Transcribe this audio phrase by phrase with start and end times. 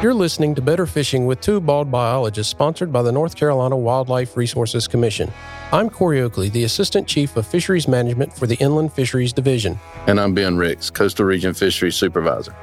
[0.00, 4.36] You're listening to Better Fishing with two bald biologists sponsored by the North Carolina Wildlife
[4.36, 5.28] Resources Commission.
[5.72, 9.76] I'm Corey Oakley, the Assistant Chief of Fisheries Management for the Inland Fisheries Division.
[10.06, 12.54] And I'm Ben Ricks, Coastal Region Fisheries Supervisor.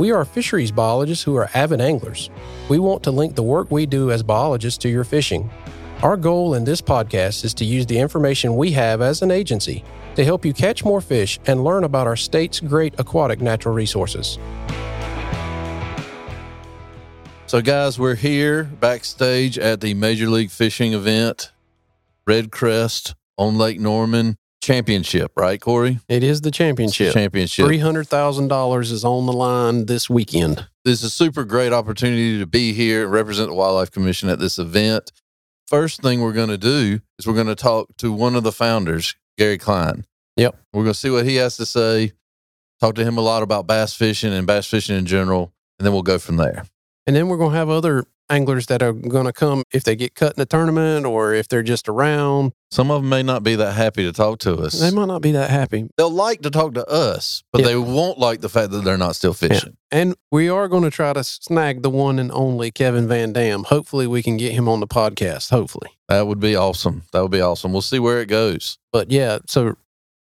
[0.00, 2.28] We are fisheries biologists who are avid anglers.
[2.68, 5.48] We want to link the work we do as biologists to your fishing.
[6.02, 9.84] Our goal in this podcast is to use the information we have as an agency
[10.14, 14.38] to help you catch more fish and learn about our state's great aquatic natural resources.
[17.44, 21.52] So, guys, we're here backstage at the Major League Fishing event,
[22.26, 25.98] REDCREST on Lake Norman Championship, right, Corey?
[26.08, 27.12] It is the championship.
[27.12, 27.66] Championship.
[27.66, 30.66] $300,000 is on the line this weekend.
[30.82, 34.38] This is a super great opportunity to be here and represent the Wildlife Commission at
[34.38, 35.12] this event.
[35.70, 38.50] First thing we're going to do is we're going to talk to one of the
[38.50, 40.04] founders, Gary Klein.
[40.36, 40.56] Yep.
[40.72, 42.12] We're going to see what he has to say,
[42.80, 45.92] talk to him a lot about bass fishing and bass fishing in general, and then
[45.92, 46.64] we'll go from there.
[47.06, 49.96] And then we're going to have other anglers that are going to come if they
[49.96, 52.52] get cut in the tournament or if they're just around.
[52.70, 54.78] Some of them may not be that happy to talk to us.
[54.78, 55.88] They might not be that happy.
[55.96, 57.68] They'll like to talk to us, but Yeah.
[57.68, 59.76] they won't like the fact that they're not still fishing.
[59.90, 63.64] And we are going to try to snag the one and only Kevin VanDam.
[63.64, 65.50] Hopefully, we can get him on the podcast.
[65.50, 65.90] Hopefully.
[66.08, 67.02] That would be awesome.
[67.12, 67.72] That would be awesome.
[67.72, 68.78] We'll see where it goes.
[68.92, 69.74] But yeah, so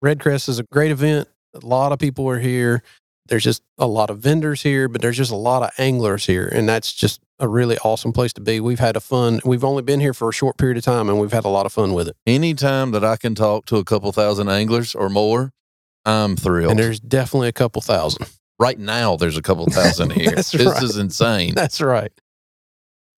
[0.05, 1.29] REDCREST is a great event.
[1.61, 2.85] A lot of people are here.
[3.31, 6.49] There's just a lot of vendors here, but there's just a lot of anglers here.
[6.49, 8.59] And that's just a really awesome place to be.
[8.59, 11.19] We've had a fun, we've only been here for a short period of time and
[11.21, 12.17] we've had a lot of fun with it.
[12.27, 15.53] Anytime that I can talk to a couple thousand anglers or more,
[16.05, 16.73] I'm thrilled.
[16.73, 18.27] And there's definitely a couple thousand.
[18.59, 20.33] right now, there's a couple thousand here.
[20.37, 20.83] This right.
[20.83, 21.55] is insane.
[21.55, 22.13] That's right.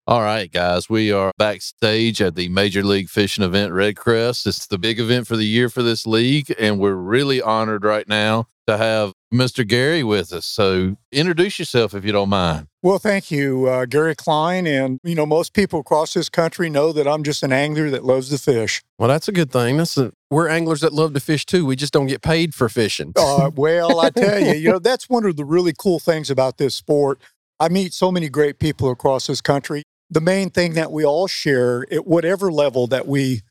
[0.05, 4.45] All right, guys, we are backstage at the Major League Fishing event, REDCREST.
[4.45, 8.05] It's the big event for the year for this league, and we're really honored right
[8.05, 9.67] now to have Mr.
[9.67, 10.45] Gary with us.
[10.45, 12.67] So, introduce yourself if you don't mind.
[12.83, 14.67] Well, thank you, uh, Gary Klein.
[14.67, 18.05] And, you know, most people across this country know that I'm just an angler that
[18.05, 18.83] loves to fish.
[18.99, 19.77] Well, that's a good thing.
[19.77, 21.65] That's a, we're anglers that love to fish too.
[21.65, 23.13] We just don't get paid for fishing.
[23.15, 26.57] Uh, well, I tell you, you know, that's one of the really cool things about
[26.57, 27.19] this sport.
[27.59, 29.83] I meet so many great people across this country.
[30.09, 33.41] The main thing that we all share at whatever level that we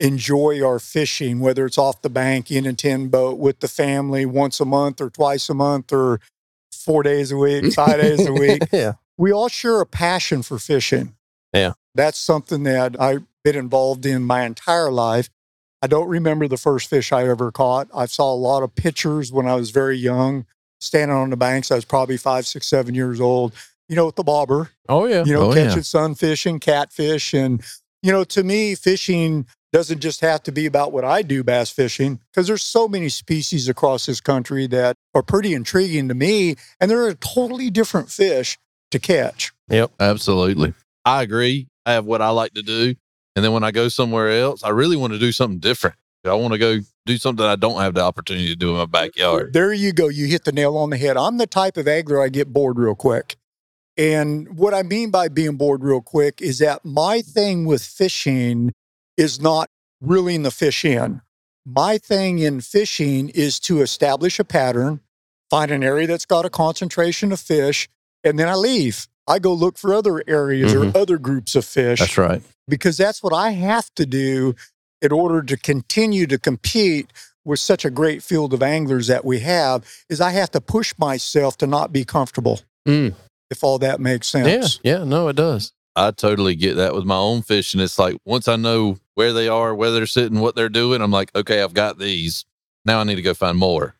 [0.00, 4.26] enjoy our fishing, whether it's off the bank, in a tin boat with the family
[4.26, 6.20] once a month or twice a month or
[6.72, 8.62] four days a week, five days a week.
[8.72, 8.92] yeah.
[9.16, 11.14] we all share a passion for fishing.
[11.52, 11.72] Yeah.
[11.94, 15.30] That's something that I've been involved in my entire life.
[15.80, 17.88] I don't remember the first fish I ever caught.
[17.94, 20.44] I saw a lot of pictures when I was very young,
[20.80, 21.70] standing on the banks.
[21.70, 23.52] I was probably five, six, seven years old,
[23.88, 25.24] you know, with the bobber, Oh, yeah.
[25.24, 25.68] you know, Oh, yeah.
[25.68, 27.32] catching sunfish and catfish.
[27.34, 27.62] And,
[28.02, 31.70] you know, to me, fishing doesn't just have to be about what I do bass
[31.70, 36.56] fishing, because there's so many species across this country that are pretty intriguing to me.
[36.80, 38.58] And they're a totally different fish
[38.90, 39.52] to catch.
[39.68, 40.74] Yep, absolutely.
[41.04, 41.68] I agree.
[41.84, 42.94] I have what I like to do.
[43.34, 45.96] And then when I go somewhere else, I really want to do something different.
[46.24, 48.86] I want to go do something I don't have the opportunity to do in my
[48.86, 49.52] backyard.
[49.52, 50.08] There you go.
[50.08, 51.16] You hit the nail on the head.
[51.16, 53.36] I'm the type of angler I get bored real quick.
[53.96, 58.72] And what I mean by being bored real quick is that my thing with fishing
[59.16, 59.68] is not
[60.00, 61.22] reeling the fish in.
[61.64, 65.00] My thing in fishing is to establish a pattern,
[65.50, 67.88] find an area that's got a concentration of fish,
[68.22, 69.08] and then I leave.
[69.28, 72.42] I go look for other areas or other groups of fish That's right.
[72.68, 74.54] because that's what I have to do
[75.02, 77.12] in order to continue to compete
[77.44, 80.94] with such a great field of anglers that we have is I have to push
[80.98, 82.60] myself to not be comfortable.
[82.86, 83.14] Mm.
[83.50, 84.48] If all that makes sense.
[84.48, 84.60] Yeah.
[84.60, 84.80] sense.
[84.82, 85.04] Yeah.
[85.04, 85.72] No, it does.
[85.94, 87.80] I totally get that with my own fishing.
[87.80, 91.10] It's like once I know where they are, where they're sitting, what they're doing, I'm
[91.10, 92.44] like, okay, I've got these.
[92.84, 93.96] Now I need to go find more.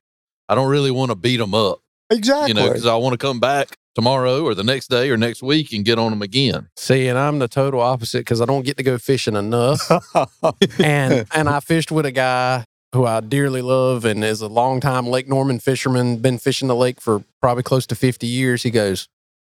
[0.48, 2.48] I don't really want to beat them up, Exactly.
[2.48, 5.42] you know, because I want to come back tomorrow or the next day or next
[5.42, 6.68] week and get on them again.
[6.76, 9.80] See, and I'm the total opposite because I don't get to go fishing enough.
[10.78, 15.06] and and I fished with a guy who I dearly love and is a longtime
[15.08, 18.62] Lake Norman fisherman, been fishing the lake for probably close to 50 years.
[18.62, 19.08] He goes,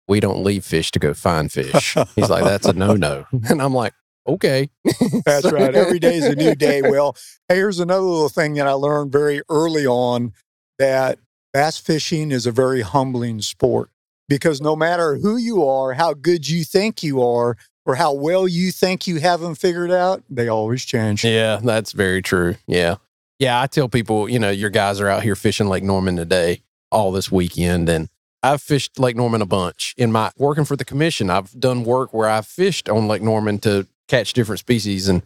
[0.09, 1.97] We don't leave fish to go find fish.
[2.15, 3.27] He's like, That's a no no.
[3.49, 3.95] And I'm like,
[4.27, 4.71] Okay.
[5.25, 5.75] That's right.
[5.75, 6.83] Every day is a new day.
[6.93, 7.17] Well,
[7.49, 10.33] here's another little thing that I learned very early on
[10.79, 11.19] that
[11.53, 13.91] bass fishing is a very humbling sport
[14.29, 18.47] because no matter who you are, how good you think you are, or how well
[18.47, 21.25] you think you have them figured out, they always change.
[21.25, 22.57] Yeah, that's very true.
[22.67, 22.97] Yeah.
[23.39, 23.61] Yeah.
[23.61, 27.11] I tell people, you know, your guys are out here fishing Lake Norman today, all
[27.13, 27.89] this weekend.
[27.89, 28.09] And
[28.43, 29.95] I've fished Lake Norman a bunch.
[29.97, 33.59] In my working for the commission, I've done work where I've fished on Lake Norman
[33.61, 35.09] to catch different species.
[35.09, 35.23] And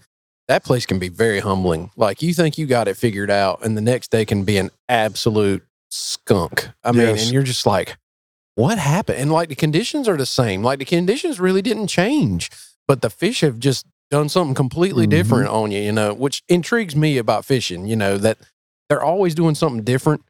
[0.49, 1.91] that place can be very humbling.
[1.97, 4.71] Like you think you got it figured out, and the next day can be an
[4.89, 6.69] absolute skunk.
[6.85, 7.25] I mean, Yes.
[7.25, 7.97] and you're just like,
[8.55, 9.19] what happened?
[9.19, 10.63] And like the conditions are the same.
[10.63, 12.51] Like the conditions really didn't change,
[12.87, 15.11] but the fish have just done something completely Mhm.
[15.11, 18.39] different on you, you know, which intrigues me about fishing, you know, that
[18.89, 20.23] they're always doing something different.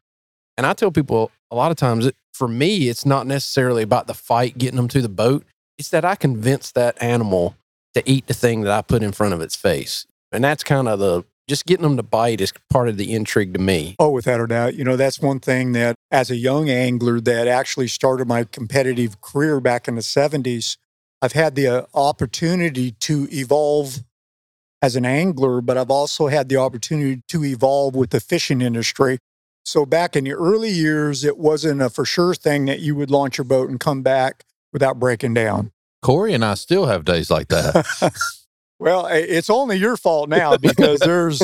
[0.57, 4.07] And I tell people a lot of times, it, for me, it's not necessarily about
[4.07, 5.45] the fight getting them to the boat.
[5.77, 7.55] It's that I convince that animal
[7.97, 10.05] to eat the thing that I put in front of its face.
[10.31, 13.53] And that's kind of the just getting them to bite is part of the intrigue
[13.53, 13.95] to me.
[13.99, 14.75] Oh, without a doubt.
[14.75, 19.21] You know, that's one thing that as a young angler that actually started my competitive
[19.21, 20.77] career back in the 70s,
[21.21, 23.99] I've had the uh, opportunity to evolve
[24.81, 29.17] as an angler, but I've also had the opportunity to evolve with the fishing industry.
[29.63, 33.09] So back in the early years, it wasn't a for sure thing that you would
[33.09, 35.71] launch your boat and come back without breaking down.
[36.01, 37.85] Corey and I still have days like that.
[38.79, 41.41] Well, it's only your fault now because there's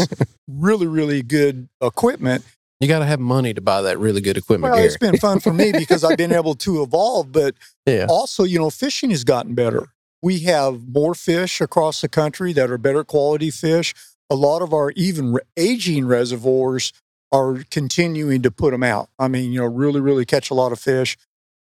[0.48, 2.46] really, really good equipment
[2.80, 4.86] You got to have money to buy that really good equipment, Well, Gary.
[4.88, 7.56] it's been fun for me because I've been able to evolve, but
[7.88, 8.06] Yeah.
[8.08, 9.88] also, you know, fishing has gotten better.
[10.22, 13.96] We have more fish across the country that are better quality fish.
[14.30, 16.94] A lot of our even re- aging reservoirs
[17.32, 19.10] are continuing to put them out.
[19.18, 21.18] I mean, you know, really, really catch a lot of fish.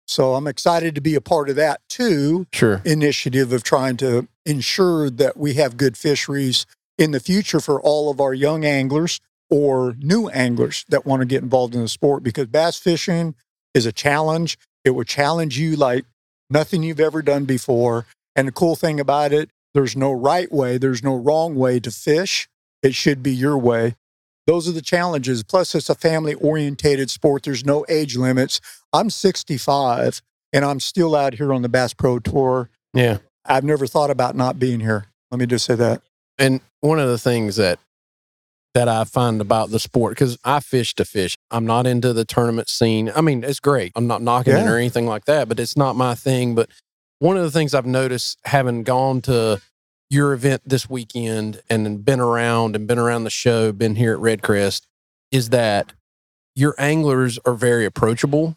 [0.06, 2.82] So I'm excited to be a part of that too Sure.
[2.84, 6.66] initiative of trying to ensure that we have good fisheries
[6.98, 11.26] in the future for all of our young anglers or new anglers that want to
[11.26, 13.34] get involved in the sport because bass fishing
[13.74, 14.58] is a challenge.
[14.84, 16.04] It will challenge you like
[16.50, 18.06] nothing you've ever done before.
[18.34, 21.90] And the cool thing about it, there's no right way, there's no wrong way to
[21.90, 22.48] fish.
[22.82, 23.94] It should be your way.
[24.46, 25.44] Those are the challenges.
[25.44, 27.44] Plus, it's a family orientated sport.
[27.44, 28.60] There's no age limits.
[28.92, 30.22] I'm 65
[30.52, 32.70] and I'm still out here on the Bass Pro Tour.
[32.94, 33.18] Yeah.
[33.44, 35.06] I've never thought about not being here.
[35.30, 36.02] Let me just say that.
[36.38, 37.78] And one of the things that
[38.74, 41.36] that I find about the sport because I fish to fish.
[41.50, 43.12] I'm not into the tournament scene.
[43.14, 43.92] I mean, it's great.
[43.94, 46.54] I'm not knocking it or anything like that, but it's not my thing.
[46.54, 46.70] But
[47.18, 49.60] one of the things I've noticed having gone to
[50.08, 54.20] your event this weekend and been around and been around the show, been here at
[54.20, 54.86] REDCREST,
[55.30, 55.92] is that
[56.54, 58.56] your anglers are very approachable.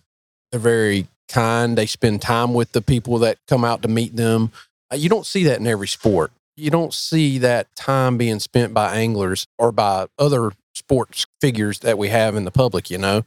[0.55, 1.77] They're very kind.
[1.77, 4.53] They spend time with the people that come out to meet them.
[4.89, 6.31] Uh, You don't see that in every sport.
[6.55, 11.97] You don't see that time being spent by anglers or by other sports figures that
[11.97, 13.23] we have in the public, you know?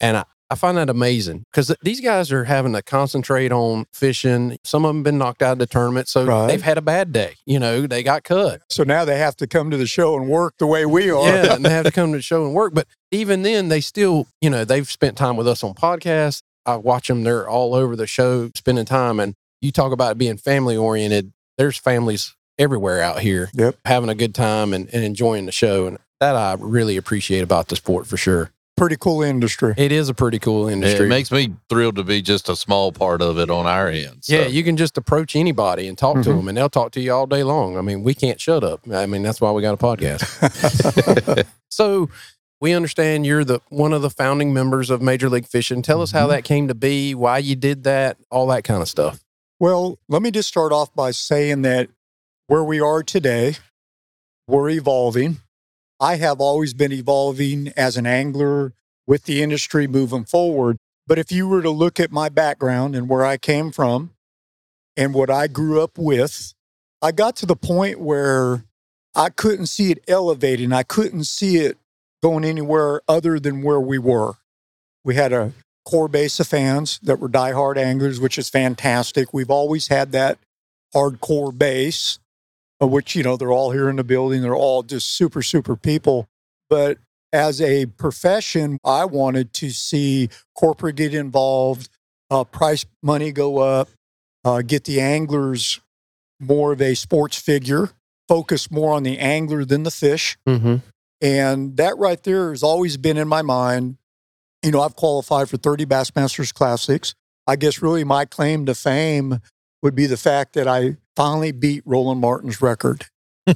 [0.00, 4.56] And I, I find that amazing because these guys are having to concentrate on fishing.
[4.64, 6.08] Some of them been knocked out of the tournament.
[6.08, 6.46] So Right.
[6.46, 7.34] they've had a bad day.
[7.44, 8.62] You know, they got cut.
[8.70, 11.26] So now they have to come to the show and work the way we are.
[11.28, 12.72] Yeah, and they have to come to the show and work.
[12.72, 16.40] But even then, they still, you know, they've spent time with us on podcasts.
[16.66, 19.18] I watch them; they're all over the show, spending time.
[19.20, 21.32] And you talk about being family oriented.
[21.58, 23.76] There's families everywhere out here, Yep.
[23.84, 27.68] having a good time and, and enjoying the show, and that I really appreciate about
[27.68, 28.50] the sport for sure.
[28.76, 29.74] Pretty cool industry.
[29.76, 31.04] It is a pretty cool industry.
[31.06, 34.24] it makes me thrilled to be just a small part of it on our end.
[34.24, 34.34] So.
[34.34, 36.36] yeah, you can just approach anybody and talk to Mhm.
[36.36, 37.76] them, and they'll talk to you all day long.
[37.76, 38.80] I mean, we can't shut up.
[38.90, 40.22] I mean, that's why we got a podcast.
[41.68, 42.08] So
[42.62, 45.82] we understand you're the one of the founding members of Major League Fishing.
[45.82, 46.30] Tell us how Mhm.
[46.30, 49.24] that came to be, why you did that, all that kind of stuff.
[49.58, 51.90] Well, let me just start off by saying that
[52.46, 53.56] where we are today,
[54.46, 55.40] we're evolving.
[55.98, 58.74] I have always been evolving as an angler
[59.08, 60.78] with the industry moving forward.
[61.04, 64.12] But if you were to look at my background and where I came from
[64.96, 66.54] and what I grew up with,
[67.00, 68.66] I got to the point where
[69.16, 70.72] I couldn't see it elevating.
[70.72, 71.76] I couldn't see it
[72.22, 74.34] going anywhere other than where we were.
[75.04, 75.52] We had a
[75.84, 79.34] core base of fans that were diehard anglers, which is fantastic.
[79.34, 80.38] We've always had that
[80.94, 82.18] hardcore base,
[82.80, 84.42] which, you know, they're all here in the building.
[84.42, 86.28] They're all just super, super people.
[86.70, 86.98] But
[87.32, 91.88] as a profession, I wanted to see corporate get involved,
[92.30, 93.88] uh, price money go up,
[94.44, 95.80] uh, get the anglers
[96.38, 97.90] more of a sports figure,
[98.28, 100.36] focus more on the angler than the fish.
[100.48, 100.76] Mm-hmm.
[101.22, 103.96] And that right there has always been in my mind.
[104.62, 107.14] You know, I've qualified for 30 Bassmasters Classics.
[107.46, 109.38] I guess really my claim to fame
[109.82, 113.06] would be the fact that I finally beat Roland Martin's record.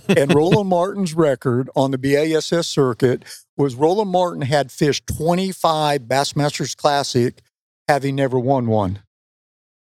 [0.08, 3.24] and Roland Martin's record on the BASS circuit
[3.56, 7.40] was Roland Martin had fished 25 Bassmasters Classic,
[7.88, 9.00] having never won one.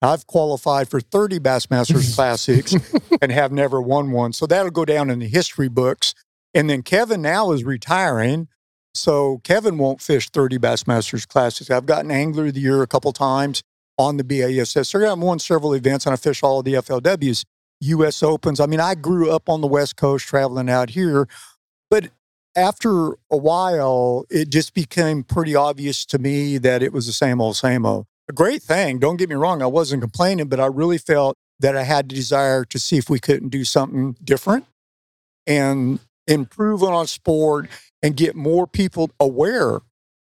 [0.01, 2.75] I've qualified for 30 Bassmasters Classics
[3.21, 4.33] and have never won one.
[4.33, 6.13] So that'll go down in the history books.
[6.55, 8.47] And then Kevin now is retiring.
[8.95, 11.69] So Kevin won't fish 30 Bassmasters Classics.
[11.69, 13.61] I've gotten Angler of the Year a couple times
[13.97, 14.87] on the BASS.
[14.87, 17.43] So I've won several events and I fish all the FLWs.
[17.81, 18.23] U.S.
[18.23, 18.61] Opens.
[18.61, 21.27] I mean, I grew up on the West Coast traveling out here,
[21.89, 22.09] but
[22.55, 27.41] after a while, it just became pretty obvious to me that it was the same
[27.41, 28.05] old, same old.
[28.29, 28.97] A great thing.
[28.97, 29.61] Don't get me wrong.
[29.61, 33.09] I wasn't complaining, but I really felt that I had the desire to see if
[33.09, 34.65] we couldn't do something different
[35.45, 37.69] and improve on our sport
[38.01, 39.81] and get more people aware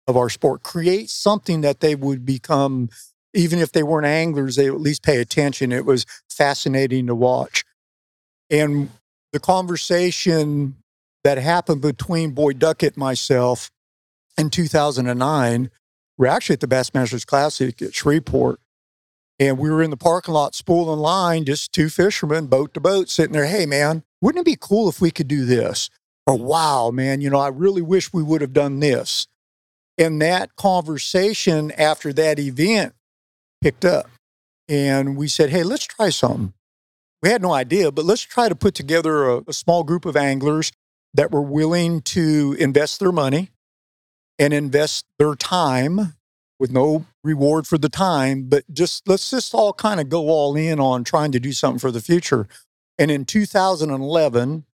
[0.07, 2.89] of our sport, create something that they would become,
[3.33, 5.71] even if they weren't anglers, they at least pay attention.
[5.71, 7.65] It was fascinating to watch.
[8.49, 8.89] And
[9.33, 10.75] the conversation
[11.23, 13.69] that happened between Boyd Duckett and myself
[14.37, 15.69] in 2009,
[16.17, 18.59] we're actually at the Bassmasters Classic at Shreveport.
[19.39, 23.09] And we were in the parking lot spooling line, just two fishermen, boat to boat,
[23.09, 23.45] sitting there.
[23.45, 25.89] Hey, man, wouldn't it be cool if we could do this?
[26.25, 29.27] Or, wow, man, you know, I really wish we would have done this.
[29.97, 32.93] And that conversation after that event
[33.61, 34.09] picked up.
[34.67, 36.53] And we said, hey, let's try something.
[37.23, 40.15] We had no idea, but let's try to put together a, a small group of
[40.15, 40.71] anglers
[41.13, 43.49] that were willing to invest their money
[44.37, 46.13] and invest their time
[46.59, 50.55] with no reward for the time, but just let's just all kind of go all
[50.55, 52.47] in on trying to do something for the future.
[52.99, 54.65] And in 2011,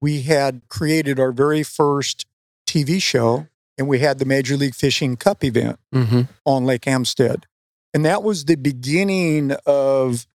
[0.00, 2.26] we had created our very first
[2.66, 3.46] TV show
[3.78, 6.22] and we had the Major League Fishing Cup event Mm-hmm.
[6.44, 7.46] on Lake Amistad.
[7.94, 10.26] And that was the beginning of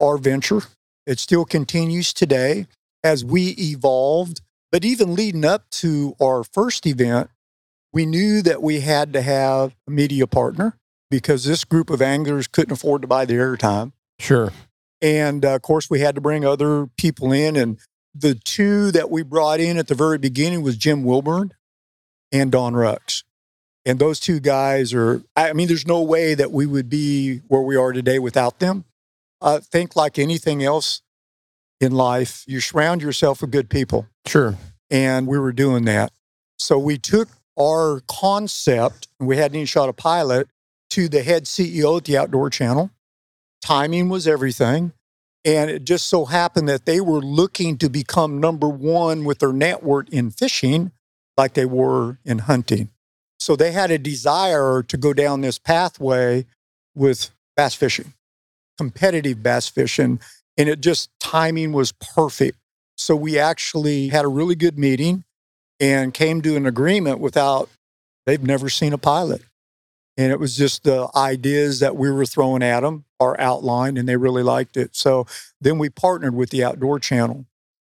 [0.00, 0.62] our venture.
[1.06, 2.66] It still continues today
[3.02, 4.40] as we evolved.
[4.70, 7.30] But even leading up to our first event,
[7.92, 10.76] we knew that we had to have a media partner
[11.10, 13.92] because this group of anglers couldn't afford to buy the airtime.
[14.18, 14.52] Sure.
[15.00, 17.56] And uh, of course, we had to bring other people in.
[17.56, 17.78] And
[18.14, 21.52] the two that we brought in at the very beginning was Jim Wilburn
[22.32, 23.22] and Don Rucks.
[23.86, 27.62] And those two guys are, I mean, there's no way that we would be where
[27.62, 28.84] we are today without them.
[29.40, 31.00] I think, like anything else
[31.80, 34.06] in life, you surround yourself with good people.
[34.26, 34.56] Sure.
[34.90, 36.12] And we were doing that.
[36.58, 37.28] So we took
[37.58, 40.48] our concept, and we hadn't even shot a pilot,
[40.90, 42.90] to the head CEO at the Outdoor Channel.
[43.60, 44.92] Timing was everything.
[45.44, 49.52] And it just so happened that they were looking to become number one with their
[49.52, 50.92] network in fishing,
[51.36, 52.90] like they were in hunting.
[53.38, 56.44] So they had a desire to go down this pathway
[56.94, 58.14] with bass fishing,
[58.76, 60.20] competitive bass fishing.
[60.56, 62.58] And it just timing was perfect.
[62.96, 65.24] So we actually had a really good meeting
[65.78, 67.68] and came to an agreement without,
[68.26, 69.42] they've never seen a pilot.
[70.16, 74.08] And it was just the ideas that we were throwing at them are outlined and
[74.08, 74.94] they really liked it.
[74.94, 75.26] So
[75.60, 77.46] then we partnered with the Outdoor Channel.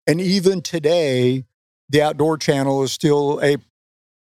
[0.06, 1.46] And even today,
[1.90, 3.58] the Outdoor Channel is still a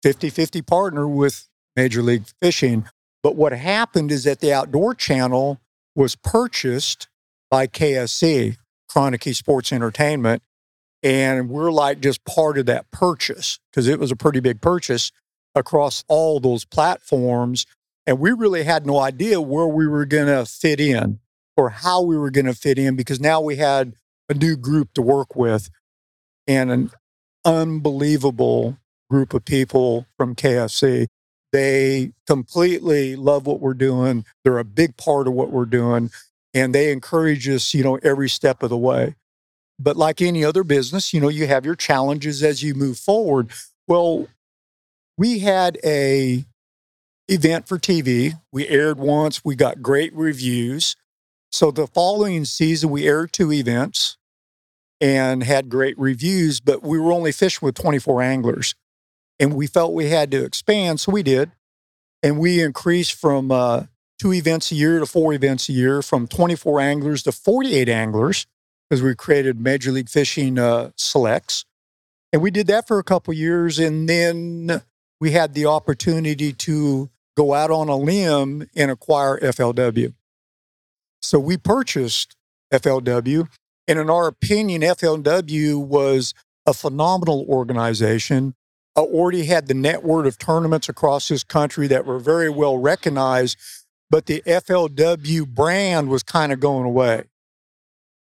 [0.04, 2.86] 50 50 partner with Major League Fishing.
[3.24, 5.60] But what happened is that the Outdoor Channel
[5.96, 7.08] was purchased
[7.50, 8.58] by KSE,
[8.90, 10.42] Kroenke Sports Entertainment.
[11.02, 15.12] And we're like just part of that purchase because it was a pretty big purchase
[15.56, 17.66] across all those platforms.
[18.06, 21.20] And we really had no idea where we were going to fit in
[21.56, 23.94] or how we were going to fit in because now we had
[24.30, 25.70] a new group to work with
[26.48, 26.92] and an
[27.46, 28.78] unbelievable
[29.10, 31.08] group of people from KSE.
[31.52, 34.26] They completely love what we're doing.
[34.44, 36.12] They're a big part of what we're doing
[36.54, 39.16] and they encourage us, you know, every step of the way.
[39.78, 43.52] But like any other business, you know, you have your challenges as you move forward.
[43.88, 44.28] Well,
[45.18, 46.46] we had a
[47.30, 48.40] event for TV.
[48.52, 49.46] We aired once.
[49.46, 50.96] We got great reviews.
[51.52, 54.18] So the following season, we aired two events
[55.02, 58.76] and had great reviews, but we were only fishing with 24 anglers.
[59.40, 61.52] And we felt we had to expand, so we did.
[62.22, 63.84] And we increased from uh,
[64.20, 68.46] two events a year to four events a year, from 24 anglers to 48 anglers,
[68.90, 71.64] because we created Major League Fishing uh, Selects.
[72.34, 73.80] And we did that for a couple years.
[73.80, 74.82] And then
[75.22, 80.14] we had the opportunity to go out on a limb and acquire FLW.
[81.22, 82.36] So we purchased
[82.74, 83.48] FLW.
[83.88, 86.34] And in our opinion, FLW was
[86.66, 88.54] a phenomenal organization.
[88.96, 93.58] Uh, already had the network of tournaments across this country that were very well recognized,
[94.10, 97.24] but the FLW brand was kind of going away.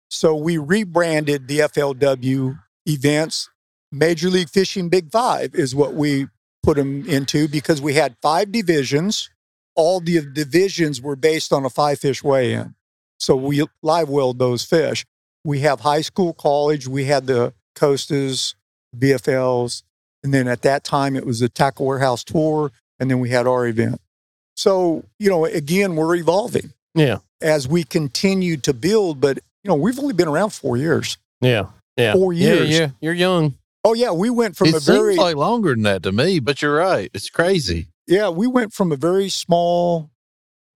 [0.10, 3.50] So we rebranded the FLW events.
[3.92, 6.28] Major League Fishing Big Five is what we
[6.63, 9.30] put them into because we had five divisions.
[9.75, 12.75] All the divisions were based on a five fish weigh in.
[13.20, 15.06] So we live welled those fish.
[15.44, 16.88] We have high school, college.
[16.88, 18.56] We had the Costas,
[18.98, 19.84] BFLs.
[20.24, 22.72] And then at that time, it was the Tackle Warehouse Tour.
[23.00, 24.01] And then we had our event.
[24.56, 27.20] So, you know, again, we're evolving Yeah.
[27.42, 29.22] as we continue to build.
[29.22, 31.18] But You know, we've only been around four years.
[31.42, 31.66] Yeah.
[31.98, 32.13] Yeah.
[32.13, 32.70] Four years.
[32.70, 32.89] Yeah, yeah.
[33.01, 33.56] You're young.
[33.84, 36.40] Oh yeah, we went from it a seems very like longer than that to me,
[36.40, 37.10] but you're right.
[37.14, 37.88] It's crazy.
[38.08, 40.10] yeah, we went from a very small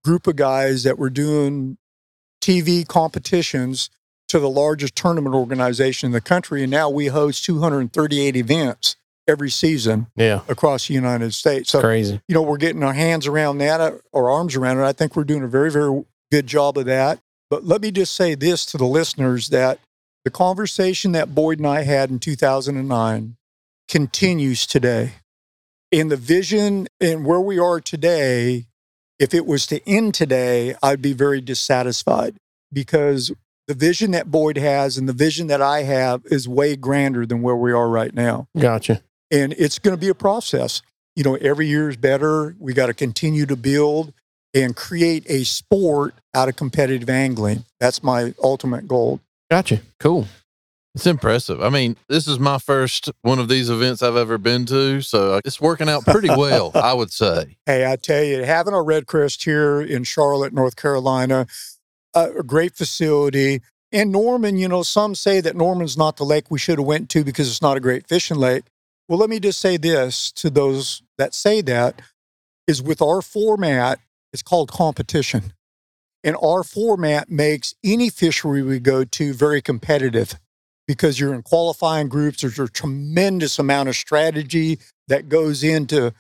[0.06, 1.78] group of guys that were doing
[2.42, 3.90] TV competitions
[4.30, 8.96] to the largest tournament organization in the country, and now we host 238 events
[9.28, 10.42] every season Yeah.
[10.50, 11.70] across the United States.
[11.72, 12.22] So Crazy.
[12.28, 14.84] you know, we're getting our hands around that, uh, our arms around it.
[14.84, 17.20] I think we're doing a very, very good job of that.
[17.50, 19.80] But let me just say this to the listeners that
[20.24, 23.36] the conversation that Boyd and I had in 2009
[23.88, 25.14] continues today.
[25.92, 28.66] And the vision and where we are today,
[29.20, 32.36] if it was to end today, I'd be very dissatisfied
[32.72, 33.32] because
[33.68, 37.42] the vision that Boyd has and the vision that I have is way grander than
[37.42, 39.02] where we are right now Gotcha.
[39.32, 40.82] and it's going to be a process.
[41.16, 42.56] You know, every year is better.
[42.60, 44.14] We got to continue to build
[44.54, 47.66] and create a sport out of competitive angling.
[47.80, 49.20] That's my ultimate goal.
[49.50, 49.82] Gotcha.
[50.00, 50.28] Cool.
[50.96, 51.62] It's impressive.
[51.62, 55.40] I mean, this is my first one of these events I've ever been to, so
[55.44, 57.58] it's working out pretty well, I would say.
[57.66, 61.48] Hey, I tell you, having a REDCREST here in Charlotte, North Carolina,
[62.14, 63.62] uh, a great facility.
[63.92, 67.10] And Norman, you know, some say that Norman's not the lake we should have went
[67.10, 68.66] to because it's not a great fishing lake.
[69.08, 72.02] Well, let me just say this to those that say that
[72.68, 74.00] is with our format,
[74.32, 75.54] it's called competition.
[76.24, 80.40] And our format makes any fishery we go to very competitive
[80.88, 82.42] because you're in qualifying groups.
[82.42, 86.14] There's a tremendous amount of strategy that goes into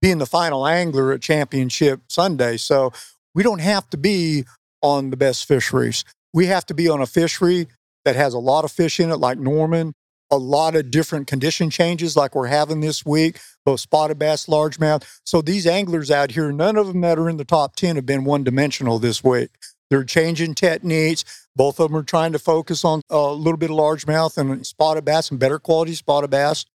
[0.00, 2.56] being the final angler at Championship Sunday.
[2.56, 2.92] So
[3.34, 4.44] we don't have to be
[4.82, 6.04] on the best fisheries.
[6.32, 7.68] We have to be on a fishery
[8.04, 9.94] that has a lot of fish in it, like Norman,
[10.30, 15.04] a lot of different condition changes, like we're having this week, both spotted bass, largemouth.
[15.24, 18.06] So these anglers out here, none of them that are in the top 10 have
[18.06, 19.50] been one dimensional this week.
[19.90, 21.24] They're changing techniques.
[21.56, 25.04] Both of them are trying to focus on a little bit of largemouth and spotted
[25.04, 26.66] bass and better quality spotted bass.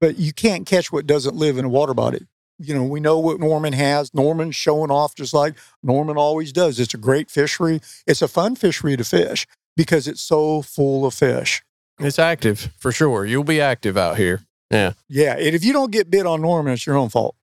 [0.00, 2.26] But you can't catch what doesn't live in a water body
[2.60, 4.12] you know, we know what Norman has.
[4.12, 6.78] Norman's showing off just like Norman always does.
[6.78, 7.80] It's a great fishery.
[8.06, 11.62] It's a fun fishery to fish because it's so full of fish.
[12.00, 13.24] It's active for sure.
[13.26, 14.42] You'll be active out here.
[14.70, 14.92] Yeah.
[15.08, 15.34] Yeah.
[15.36, 17.34] And if you don't get bit on Norman, it's your own fault.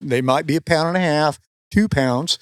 [0.00, 1.38] They might be a pound and a half,
[1.70, 2.38] two pounds.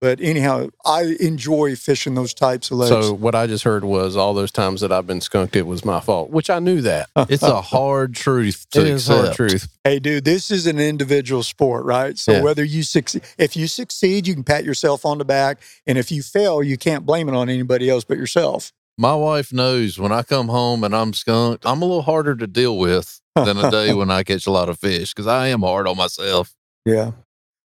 [0.00, 2.90] But anyhow, I enjoy fishing those types of lakes.
[2.90, 5.84] So what I just heard was all those times that I've been skunked, it was
[5.84, 7.08] my fault, which I knew that.
[7.28, 9.24] It's a hard truth to It is accept.
[9.26, 9.68] hard truth.
[9.84, 12.18] hey, dude, this is an individual sport, right?
[12.18, 12.42] So Yeah.
[12.42, 15.58] whether you succeed, if you succeed, you can pat yourself on the back.
[15.86, 18.72] And if you fail, you can't blame it on anybody else but yourself.
[18.98, 22.46] My wife knows when I come home and I'm skunked, I'm a little harder to
[22.46, 25.62] deal with than a day when I catch a lot of fish because I am
[25.62, 26.54] hard on myself.
[26.84, 27.12] Yeah.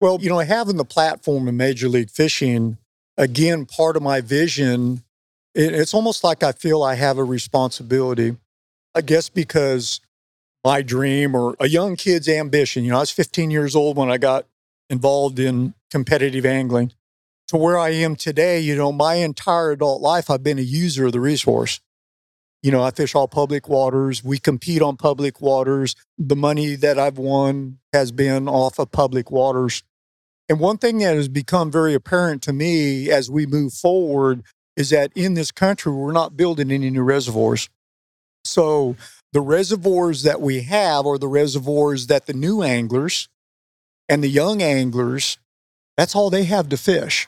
[0.00, 2.78] Well, you know, having the platform in Major League Fishing,
[3.18, 5.02] again, part of my vision,
[5.54, 8.36] it, it's almost like I feel I have a responsibility.
[8.94, 10.00] I guess because
[10.64, 14.10] my dream or a young kid's ambition, you know, I was 15 years old when
[14.10, 14.46] I got
[14.88, 16.92] involved in competitive angling.
[17.50, 21.06] To where I am today, you know, my entire adult life, I've been a user
[21.06, 21.80] of the resource.
[22.62, 24.22] You know, I fish all public waters.
[24.22, 25.96] We compete on public waters.
[26.16, 29.82] The money that I've won has been off of public waters.
[30.48, 34.44] And one thing that has become very apparent to me as we move forward
[34.76, 37.68] is that in this country, we're not building any new reservoirs.
[38.44, 38.94] So
[39.32, 43.28] the reservoirs that we have are the reservoirs that the new anglers
[44.08, 45.36] and the young anglers,
[45.96, 47.26] that's all they have to fish.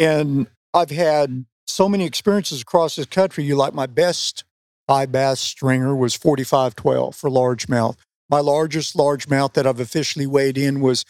[0.00, 3.44] And I've had so many experiences across this country.
[3.44, 4.44] You like my best
[4.88, 7.96] high bass stringer was 4512 for largemouth.
[8.30, 11.04] My largest largemouth that I've officially weighed in was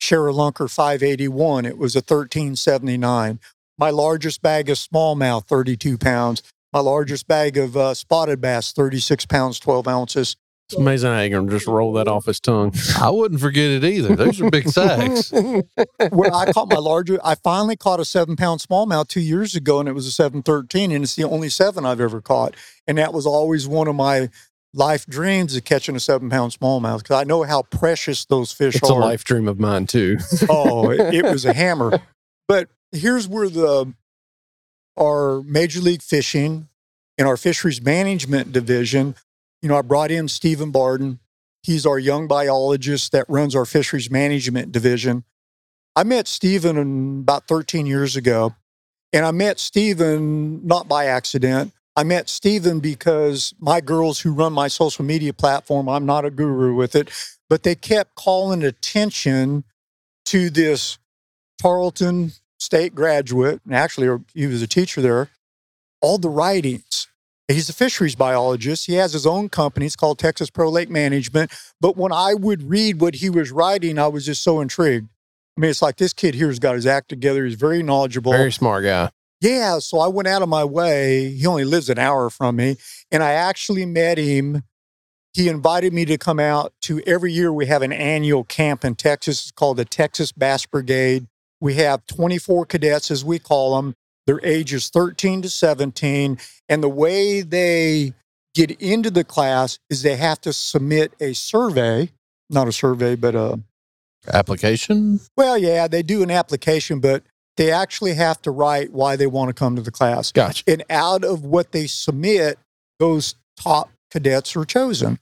[0.00, 1.64] ShareLunker 581.
[1.64, 3.40] It was a 1379.
[3.78, 6.42] My largest bag of smallmouth, 32 pounds.
[6.72, 10.36] My largest bag of uh, spotted bass, 36 pounds, 12 ounces.
[10.68, 12.72] It's amazing how you can just roll that off his tongue.
[13.00, 14.16] I wouldn't forget it either.
[14.16, 15.30] Those are big sacks.
[16.12, 19.78] well, I caught my larger, I finally caught a seven pound smallmouth two years ago,
[19.80, 22.54] and it was a 713, and it's the only seven I've ever caught.
[22.86, 24.30] And that was always one of my
[24.74, 28.74] life dreams of catching a seven pound smallmouth because I know how precious those fish
[28.76, 28.78] are.
[28.78, 30.18] It's a life dream of mine too.
[30.48, 32.00] oh, it, it was a hammer.
[32.48, 33.92] But here's where the
[34.98, 36.68] our Major League Fishing
[37.18, 39.14] and our fisheries management division,
[39.64, 41.20] you know, I brought in Stephen Barden.
[41.62, 45.24] He's our young biologist that runs our fisheries management division.
[45.96, 48.54] I met Stephen about 13 years ago,
[49.10, 51.72] and I met Stephen not by accident.
[51.96, 56.30] I met Stephen because my girls who run my social media platform, I'm not a
[56.30, 57.08] guru with it,
[57.48, 59.64] but they kept calling attention
[60.26, 60.98] to this
[61.58, 65.30] Tarleton State graduate, and actually he was a teacher there,
[66.02, 67.03] all the writings.
[67.48, 68.86] He's a fisheries biologist.
[68.86, 69.86] He has his own company.
[69.86, 71.52] It's called Texas Pro Lake Management.
[71.80, 75.08] But when I would read what he was writing, I was just so intrigued.
[75.56, 77.44] I mean, it's like this kid here has got his act together.
[77.44, 78.32] He's very knowledgeable.
[78.32, 79.10] Very smart guy.
[79.40, 79.78] Yeah.
[79.78, 81.30] So I went out of my way.
[81.30, 82.76] He only lives an hour from me.
[83.10, 84.62] And I actually met him.
[85.34, 88.94] He invited me to come out to every year we have an annual camp in
[88.94, 89.42] Texas.
[89.42, 91.26] It's called the Texas Bass Brigade.
[91.60, 93.94] We have 24 cadets, as we call them.
[94.26, 96.38] Their ages 13 to 17.
[96.68, 98.14] And the way they
[98.54, 102.10] get into the class is they have to submit a survey,
[102.48, 103.60] not a survey, but a,
[104.32, 105.20] Application?
[105.36, 107.22] well, yeah, they do an application, but
[107.56, 110.32] they actually have to write why they want to come to the class.
[110.32, 110.64] Gotcha.
[110.66, 112.58] And out of what they submit,
[112.98, 115.18] those top cadets are chosen.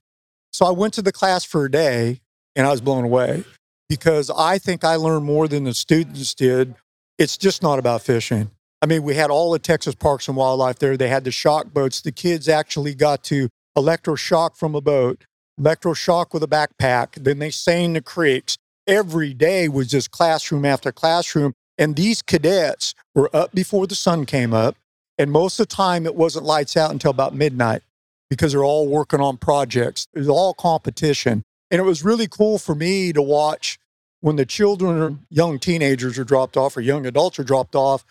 [0.52, 2.20] So I went to the class for a day
[2.54, 3.44] and I was blown away
[3.88, 6.74] because I think I learned more than the students did.
[7.18, 8.50] It's just not about fishing.
[8.82, 10.96] I mean, we had all the Texas Parks and Wildlife there.
[10.96, 12.00] They had the shock boats.
[12.00, 15.24] The kids actually got to electroshock from a boat,
[15.58, 17.14] electroshock with a backpack.
[17.14, 18.58] Then they sang the creeks.
[18.88, 21.52] Every day was just classroom after classroom.
[21.78, 24.74] And these cadets were up before the sun came up.
[25.16, 27.82] And most of the time, it wasn't lights out until about midnight
[28.28, 30.08] because they're all working on projects.
[30.12, 31.44] It was all competition.
[31.70, 33.78] And it was really cool for me to watch
[34.20, 38.04] when the children or young teenagers are dropped off or young adults are dropped off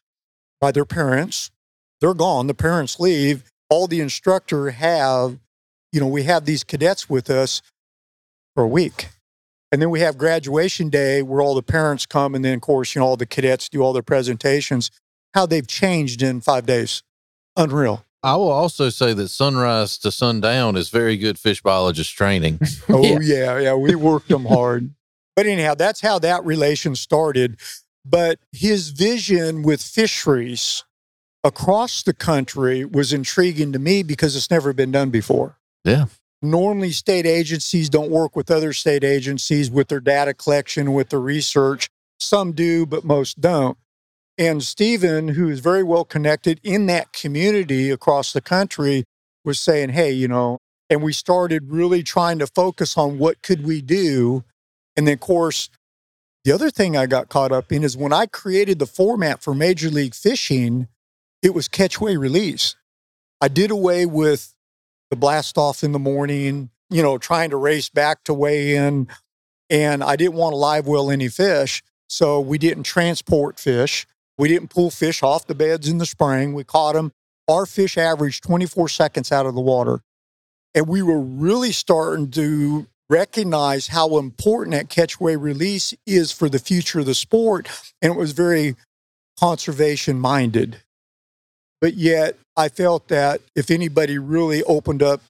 [0.61, 1.51] by their parents.
[1.99, 2.47] They're gone.
[2.47, 3.43] The parents leave.
[3.69, 5.39] All the instructor have,
[5.91, 7.61] you know, we have these cadets with us
[8.55, 9.09] for a week.
[9.71, 12.35] And then we have graduation day where all the parents come.
[12.35, 14.91] And then, of course, you know, all the cadets do all their presentations,
[15.33, 17.03] how they've changed in five days.
[17.55, 18.05] Unreal.
[18.23, 22.59] I will also say that sunrise to sundown is very good fish biologist training.
[22.89, 23.19] Oh, Yeah.
[23.21, 23.59] yeah.
[23.59, 24.91] yeah, We worked them hard.
[25.35, 27.57] But anyhow, that's how that relation started.
[28.05, 30.83] But his vision with fisheries
[31.43, 35.57] across the country was intriguing to me because it's never been done before.
[35.83, 36.05] Yeah.
[36.41, 41.19] Normally, state agencies don't work with other state agencies with their data collection, with their
[41.19, 41.89] research.
[42.19, 43.77] Some do, but most don't.
[44.37, 49.03] And Stephen, who is very well connected in that community across the country,
[49.43, 50.57] was saying, hey, you know,
[50.89, 54.43] and we started really trying to focus on what could we do.
[54.97, 55.69] And then, of course,
[56.43, 59.53] the other thing I got caught up in is when I created the format for
[59.53, 60.87] Major League Fishing,
[61.41, 62.75] it was catch, weigh, release.
[63.39, 64.53] I did away with
[65.09, 69.07] the blast off in the morning, you know, trying to race back to weigh in.
[69.69, 71.83] And I didn't want to live well any fish.
[72.07, 74.05] So we didn't transport fish.
[74.37, 76.53] We didn't pull fish off the beds in the spring.
[76.53, 77.13] We caught them.
[77.47, 80.01] Our fish averaged 24 seconds out of the water.
[80.73, 86.57] And we were really starting to recognize how important that catch-weigh release is for the
[86.57, 87.67] future of the sport.
[88.01, 88.75] And it was very
[89.37, 90.77] conservation minded.
[91.81, 95.21] But yet, I felt that if anybody really opened up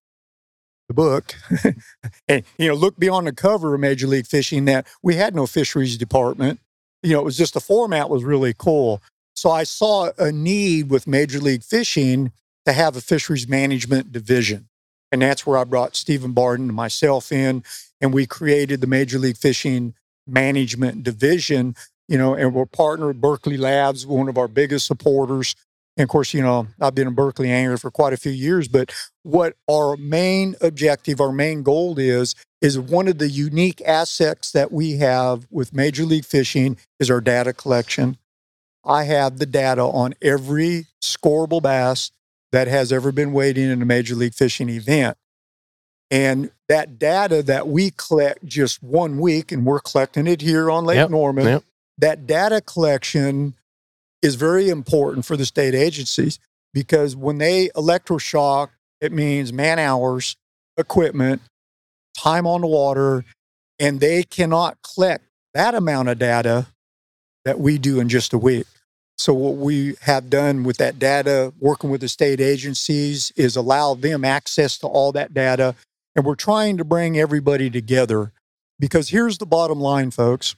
[0.88, 1.36] the book
[2.28, 5.48] and you know looked beyond the cover of Major League Fishing, that we had no
[5.48, 6.60] fisheries department.
[7.02, 9.02] You know, it was just the format was really cool.
[9.34, 12.32] So I saw a need with Major League Fishing
[12.65, 14.67] to have a fisheries management division.
[15.12, 17.63] And that's where I brought Stephen Barden and myself in,
[18.00, 19.93] and we created the Major League Fishing
[20.26, 21.76] Management Division.
[22.08, 25.56] You know, and we're partnered with Berkley Labs, one of our biggest supporters.
[25.97, 28.67] And of course, you know, I've been a Berkeley angler for quite a few years,
[28.67, 28.93] but
[29.24, 34.71] what our main objective, our main goal is, is one of the unique assets that
[34.71, 38.17] we have with Major League Fishing is our data collection.
[38.84, 42.12] I have the data on every scoreable bass
[42.52, 45.18] that has ever been in in a Major League Fishing event.
[46.10, 50.86] And that data that we collect just one week, and we're collecting it here on
[50.86, 51.64] Lake Yep, Norman, yep.
[51.98, 53.56] that data collection
[54.22, 56.38] is very important for the state agencies
[56.74, 60.36] because when they electroshock, it means man hours,
[60.78, 61.42] equipment,
[62.16, 63.24] time on the water,
[63.80, 66.68] and they cannot collect that amount of data
[67.46, 68.68] that we do in just a week.
[69.17, 73.93] So, what we have done with that data, working with the state agencies, is allow
[73.93, 75.76] them access to all that data.
[76.15, 78.32] And we're trying to bring everybody together
[78.80, 80.56] because here's the bottom line, folks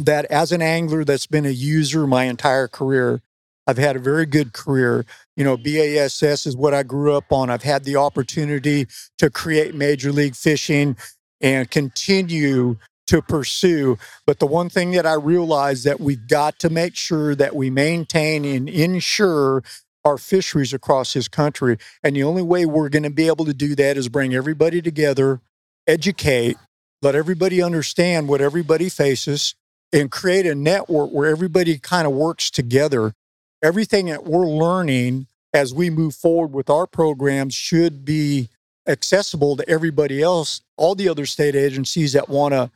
[0.00, 3.20] that as an angler that's been a user my entire career,
[3.66, 5.04] I've had a very good career.
[5.36, 7.50] You know, BASS is what I grew up on.
[7.50, 10.96] I've had the opportunity to create Major League Fishing
[11.40, 12.78] and continue
[13.10, 13.98] to pursue.
[14.24, 17.68] But the one thing that I realized that we've got to make sure that we
[17.68, 19.64] maintain and ensure
[20.04, 21.76] our fisheries across this country.
[22.04, 24.80] And the only way we're going to be able to do that is bring everybody
[24.80, 25.40] together,
[25.88, 26.56] educate,
[27.02, 29.56] let everybody understand what everybody faces,
[29.92, 33.12] and create a network where everybody kind of works together.
[33.60, 38.48] Everything that we're learning as we move forward with our programs should be
[38.86, 42.70] accessible to everybody else, all the other state agencies that want to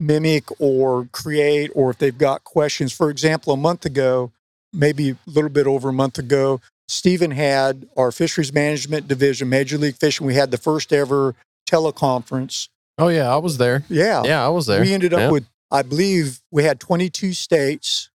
[0.00, 2.92] mimic or create, or if they've got questions.
[2.92, 4.32] For example, a month ago,
[4.72, 9.78] maybe a little bit over a month ago, Stephen had our fisheries management division, Major
[9.78, 10.26] League Fishing.
[10.26, 11.34] We had the first ever
[11.68, 12.68] teleconference.
[12.98, 13.84] Oh yeah, I was there.
[13.88, 14.22] Yeah.
[14.24, 14.80] Yeah, I was there.
[14.80, 15.30] We ended up Yeah.
[15.30, 18.08] with, I believe, we had 22 states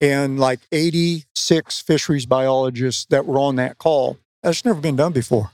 [0.00, 4.18] and like 86 fisheries biologists that were on that call.
[4.42, 5.50] That's never been done before.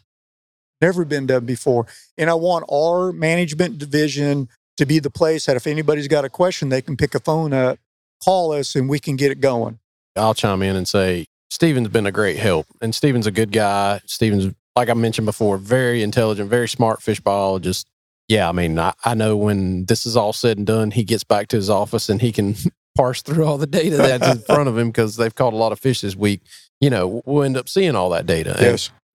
[0.81, 1.87] Never been done before.
[2.18, 6.28] And I want our management division to be the place that if anybody's got a
[6.28, 7.78] question, they can pick a phone up,
[8.24, 9.78] call us, and we can get it going.
[10.16, 12.66] I'll chime in and say Steven's been a great help.
[12.80, 14.00] And Steven's a good guy.
[14.06, 17.88] Steven's, like I mentioned before, very intelligent, very smart fish biologist.
[18.28, 21.24] Yeah, I mean, I, I know when this is all said and done, he gets
[21.24, 22.56] back to his office and he can
[22.96, 25.72] parse through all the data that's in front of him because they've caught a lot
[25.72, 26.40] of fish this week.
[26.80, 28.50] You know, we'll end up seeing all that data.
[28.50, 28.64] And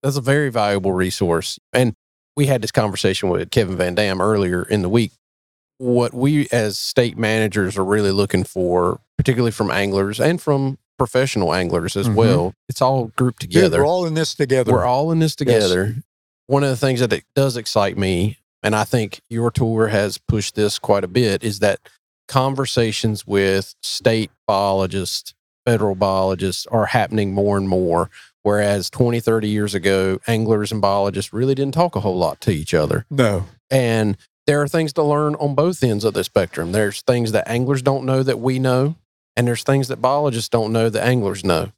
[0.03, 1.59] that's a very valuable resource.
[1.73, 1.93] And
[2.35, 5.11] we had this conversation with Kevin VanDam earlier in the week.
[5.79, 11.53] What we as state managers are really looking for, particularly from anglers and from professional
[11.53, 12.15] anglers as Mhm.
[12.15, 13.79] well, it's all grouped Dude, together.
[13.79, 14.71] we're all in this together.
[14.73, 15.95] We're all in this together.
[16.47, 20.55] One of the things that does excite me, and I think your tour has pushed
[20.55, 21.79] this quite a bit, is that
[22.27, 25.33] conversations with state biologists,
[25.65, 28.09] federal biologists are happening more and more.
[28.43, 32.51] Whereas 20, 30 years ago, anglers and biologists really didn't talk a whole lot to
[32.51, 33.05] each other.
[33.09, 33.45] no.
[33.71, 34.17] And
[34.49, 36.71] there are things to learn on both ends of the spectrum.
[36.71, 38.95] There's things that anglers don't know that we know,
[39.35, 41.71] and there's things that biologists don't know that anglers know.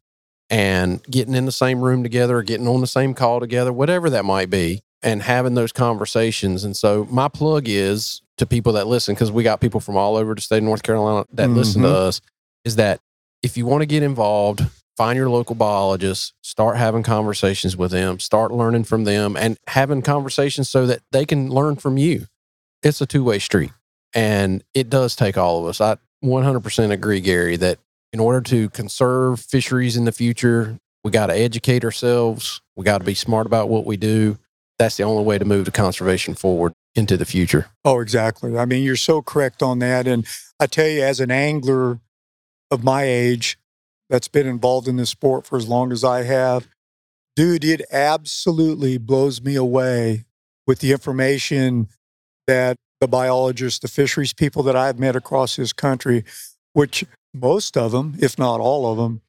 [0.50, 4.10] And getting in the same room together, or getting on the same call together, whatever
[4.12, 6.64] that might be, and having those conversations.
[6.64, 10.16] And so, my plug is to people that listen, because we got people from all
[10.16, 12.08] over the state of North Carolina that listen to Mhm.
[12.08, 12.22] us,
[12.64, 13.02] is that
[13.44, 14.62] if you want to get involved,
[14.96, 20.02] find your local biologists, start having conversations with them, start learning from them, and having
[20.02, 22.28] conversations so that they can learn from you.
[22.84, 23.72] It's a two way street,
[24.14, 25.82] and it does take all of us.
[25.82, 27.80] I 100% agree, Gary, that
[28.14, 32.62] in order to conserve fisheries in the future, we got to educate ourselves.
[32.76, 34.38] We got to be smart about what we do.
[34.78, 37.68] That's the only way to move the conservation forward into the future.
[37.86, 38.58] Oh, exactly.
[38.58, 40.08] I mean, you're so correct on that.
[40.08, 40.28] And
[40.60, 42.00] I tell you, as an angler
[42.70, 43.58] of my age
[44.10, 46.68] that's been involved in this sport for as long as I have,
[47.36, 50.26] dude, it absolutely blows me away
[50.68, 51.88] with the information
[52.52, 56.24] that the biologists, the fisheries people that I've met across this country,
[56.74, 59.22] which most of them, if not all of them,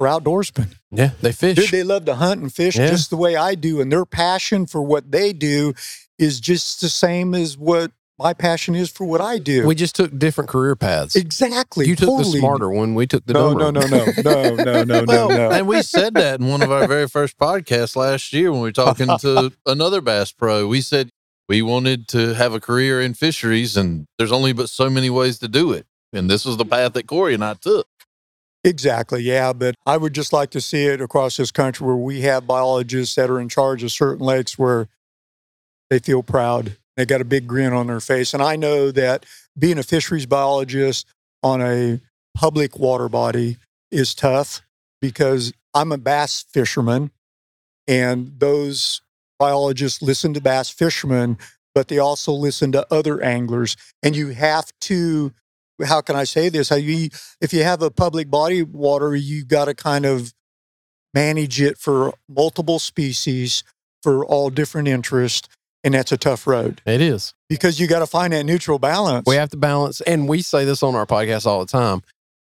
[0.00, 0.76] are outdoorsmen.
[0.92, 1.56] Yeah, they fish.
[1.56, 2.88] Dude, they love to hunt and fish Yeah.
[2.88, 3.80] just the way I do.
[3.80, 5.74] And their passion for what they do
[6.18, 9.64] is just the same as what my passion is for what I do.
[9.66, 11.14] we just took different career paths.
[11.14, 11.86] exactly.
[11.86, 12.32] you took totally.
[12.32, 12.94] the smarter one.
[12.96, 15.50] We took the No, dumber no, no, no, no, no, no, no, no.
[15.50, 18.68] and we said that in one of our very first podcasts last year when we
[18.68, 20.66] were talking to another bass pro.
[20.66, 21.10] We said
[21.48, 25.38] we wanted to have a career in fisheries, and there's only but so many ways
[25.38, 25.86] to do it.
[26.12, 27.86] And this was the path that Corey and I took.
[28.64, 29.22] Exactly.
[29.22, 29.52] Yeah.
[29.52, 33.14] But I would just like to see it across this country where we have biologists
[33.14, 34.88] that are in charge of certain lakes where
[35.90, 36.76] they feel proud.
[36.96, 38.34] They got a big grin on their face.
[38.34, 39.24] And I know that
[39.58, 41.06] being a fisheries biologist
[41.42, 42.00] on a
[42.34, 43.56] public water body
[43.90, 44.62] is tough
[45.00, 47.10] because I'm a bass fisherman
[47.86, 49.00] and those
[49.38, 51.38] biologists listen to bass fishermen,
[51.74, 53.76] but they also listen to other anglers.
[54.02, 55.32] And you have to,
[55.84, 56.68] how can I say this?
[56.68, 57.08] How you,
[57.40, 60.34] if you have a public body of water, you got to kind of
[61.14, 63.64] manage it for multiple species
[64.02, 65.48] for all different interests.
[65.84, 67.34] And that's a tough road It is.
[67.48, 69.24] because you got to find that neutral balance.
[69.26, 72.02] We have to balance, and we say this on our podcast all the time.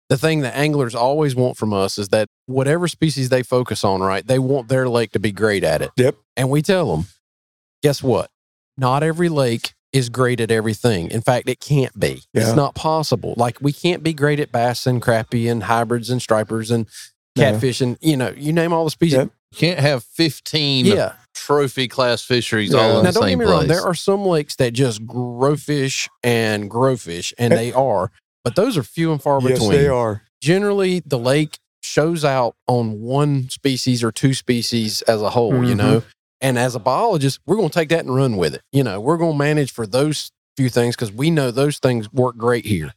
[0.08, 4.00] The thing that anglers always want from us is that whatever species they focus on,
[4.02, 5.90] right, they want their lake to be great at it.
[5.96, 6.16] Yep.
[6.36, 7.06] And we tell them,
[7.82, 8.30] guess what?
[8.76, 11.10] Not every lake is great at everything.
[11.10, 12.22] In fact, it can't be.
[12.32, 12.42] Yeah.
[12.42, 13.34] It's not possible.
[13.36, 16.88] Like we can't be great at bass and crappie and hybrids and stripers and
[17.36, 17.44] No.
[17.52, 19.14] catfish and you know, you name all the species.
[19.18, 19.30] Yep.
[19.52, 21.12] You can't have 15 Yeah.
[21.34, 22.80] trophy class fisheries Yeah.
[22.80, 23.64] all in Now, the don't same get me wrong.
[23.66, 23.68] place.
[23.68, 28.10] There are some lakes that just grow fish and grow fish, and they are,
[28.44, 29.70] but those are few and far yes, between.
[29.72, 30.22] they are.
[30.40, 35.74] Generally, the lake shows out on one species or two species as a whole, you
[35.74, 35.76] Mhm.
[35.76, 36.02] know.
[36.44, 38.60] And as a biologist, we're going to take that and run with it.
[38.70, 42.12] You know, we're going to manage for those few things because we know those things
[42.12, 42.92] work great here.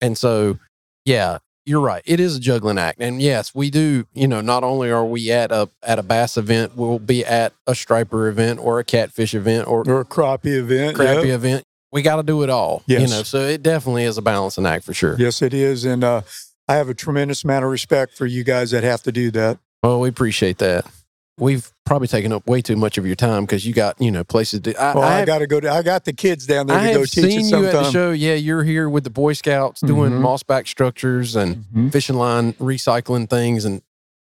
[0.00, 0.58] And so,
[1.04, 2.02] yeah, you're right.
[2.04, 3.00] It is a juggling act.
[3.00, 6.36] And yes, we do, you know, not only are we at a at a bass
[6.36, 10.58] event, we'll be at a striper event or a catfish event or Or a crappie
[10.58, 10.96] event.
[10.96, 11.36] crappy yep.
[11.36, 11.64] event.
[11.92, 12.82] We got to do it all.
[12.86, 13.02] Yes.
[13.02, 15.14] You know, so it definitely is a balancing act for sure.
[15.20, 15.84] Yes, it is.
[15.84, 16.22] And uh,
[16.66, 19.58] I have a tremendous amount of respect for you guys that have to do that.
[19.84, 20.84] Well, we appreciate that.
[21.38, 24.24] We've probably taken up way too much of your time because you got you know
[24.24, 24.74] places to.
[24.80, 25.60] I, Well, I I, got to go.
[25.60, 27.90] To, I got the kids down there I to go teach seen you at the
[27.90, 28.10] show.
[28.12, 30.20] Yeah, you're here with the Boy Scouts doing Mhm.
[30.22, 31.92] mossback structures and Mhm.
[31.92, 33.64] fishing line recycling things.
[33.64, 33.82] And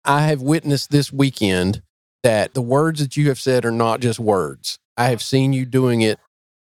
[0.04, 1.82] I have witnessed this weekend
[2.22, 4.78] that the words that you have said are not just words.
[4.96, 6.18] I have seen you doing it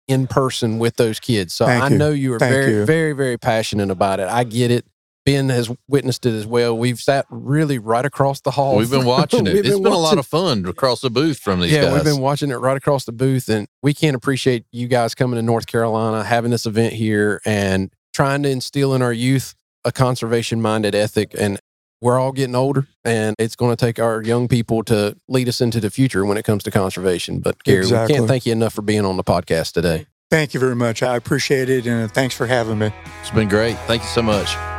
[0.07, 1.55] in person with those kids.
[1.55, 1.99] So Thank I you.
[1.99, 2.85] know you are Thank very, you.
[2.85, 4.29] very, very passionate about it.
[4.29, 4.85] I get it.
[5.27, 6.79] Ben has witnessed it as well.
[6.79, 8.77] We've sat really right across the hall.
[8.77, 9.53] We've been watching it.
[9.55, 11.83] We've It's been been a lot of fun across the booth from these guys.
[11.83, 11.95] yeah, guys.
[12.05, 15.37] we've been watching it right across the booth, and we can't appreciate you guys coming
[15.37, 19.91] to North Carolina, having this event here, and trying to instill in our youth a
[19.93, 21.35] conservation minded ethic.
[21.39, 21.59] And
[22.01, 25.61] we're all getting older, and it's going to take our young people to lead us
[25.61, 27.41] into the future when it comes to conservation.
[27.41, 30.07] But Gary, we can't thank you enough for being on the podcast today.
[30.31, 31.03] Thank you very much.
[31.03, 32.91] I appreciate it, and thanks for having me.
[33.23, 33.77] It's been great.
[33.87, 34.76] Thank you so much.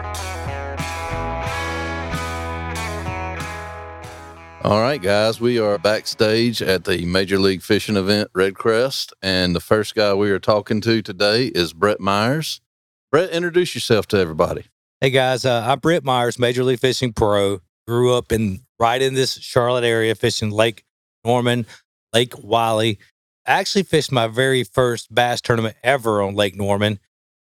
[4.67, 9.13] All right, guys, we are backstage at the Major League Fishing event, REDCREST.
[9.21, 12.59] And the first guy we are talking to today is Britt Myers.
[13.09, 14.65] Britt, introduce yourself to everybody.
[14.99, 17.61] Hey guys, uh, I'm Britt Myers, Major League Fishing Pro.
[17.87, 20.83] Grew up in right in this Charlotte area, fishing Lake
[21.23, 21.65] Norman,
[22.11, 22.99] Lake Wylie.
[23.45, 26.99] I actually fished my very first bass tournament ever on Lake Norman,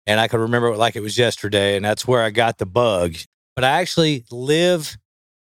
[0.08, 1.76] and I can remember it like it was yesterday.
[1.76, 3.14] And that's where I got the bug.
[3.56, 4.98] But I actually live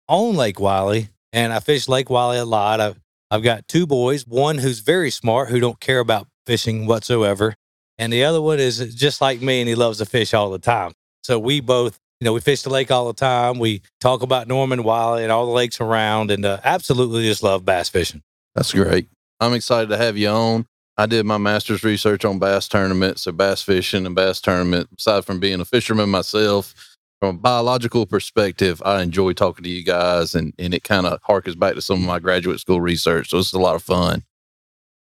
[0.07, 2.79] on Lake Wylie, and I fish Lake Wylie a lot.
[2.79, 7.55] I've I've got two boys, one who's very smart, who don't care about fishing whatsoever,
[7.97, 10.59] and the other one is just like me, and he loves to fish all the
[10.59, 10.93] time.
[11.23, 13.59] So we both, you know, we fish the lake all the time.
[13.59, 17.65] We talk about Norman Wylie and all the lakes around, and uh, absolutely just love
[17.65, 18.21] bass fishing.
[18.55, 19.09] That's great.
[19.39, 20.65] I'm excited to have you on.
[20.97, 24.89] I did my master's research on bass tournaments, so bass fishing and bass tournament.
[24.97, 29.83] Aside from being a fisherman myself, from a biological perspective, I enjoy talking to you
[29.83, 33.29] guys, and, and it kind of harkens back to some of my graduate school research.
[33.29, 34.23] So it's a lot of fun.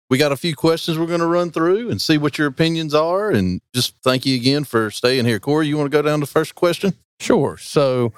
[0.09, 2.95] We got a few questions we're going to run through and see what your opinions
[2.95, 3.29] are.
[3.29, 5.39] And just thank you again for staying here.
[5.39, 6.95] Corey, you want to go down to the first question?
[7.19, 7.57] Sure.
[7.57, 8.13] So,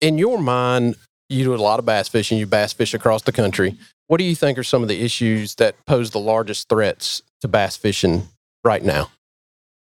[0.00, 0.96] in your mind,
[1.28, 2.38] you do a lot of bass fishing.
[2.38, 3.76] You bass fish across the country.
[4.06, 7.48] What do you think are some of the issues that pose the largest threats to
[7.48, 8.28] bass fishing
[8.64, 9.10] right now?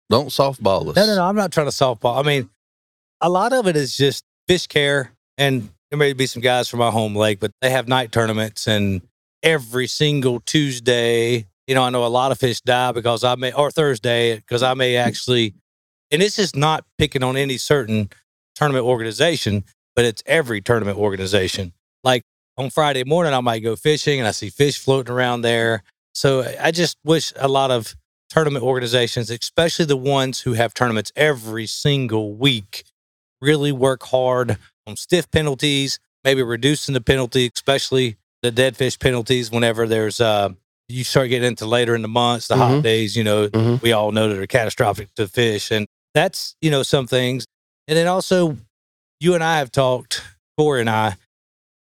[0.09, 0.95] Don't softball us.
[0.95, 1.25] No, no, no.
[1.25, 2.19] I'm not trying to softball.
[2.19, 2.49] I mean,
[3.23, 6.79] a lot of it is just fish care, and there may be some guys from
[6.79, 9.01] my home lake, but they have night tournaments, and
[9.41, 13.53] every single Tuesday, you know, I know a lot of fish die because I may,
[13.53, 15.07] or Thursday, because I may mm-hmm.
[15.07, 15.55] actually,
[16.11, 18.09] and this is not picking on any certain
[18.55, 19.63] tournament organization,
[19.95, 21.71] but it's every tournament organization.
[22.03, 22.23] Like
[22.57, 25.83] on Friday morning, I might go fishing and I see fish floating around there.
[26.13, 27.95] So I just wish a lot of
[28.29, 32.83] tournament organizations, especially the ones who have tournaments every single week,
[33.43, 39.51] really work hard on stiff penalties, maybe reducing the penalty, especially the dead fish penalties
[39.51, 40.49] whenever there's uh
[40.89, 42.83] you start getting into later in the months, the hot Mhm.
[42.83, 43.81] days, you know, Mhm.
[43.81, 45.71] we all know that are catastrophic to fish.
[45.71, 47.45] And that's, you know, some things.
[47.87, 48.57] And then also
[49.21, 50.21] you and I have talked,
[50.57, 51.15] Corey and I,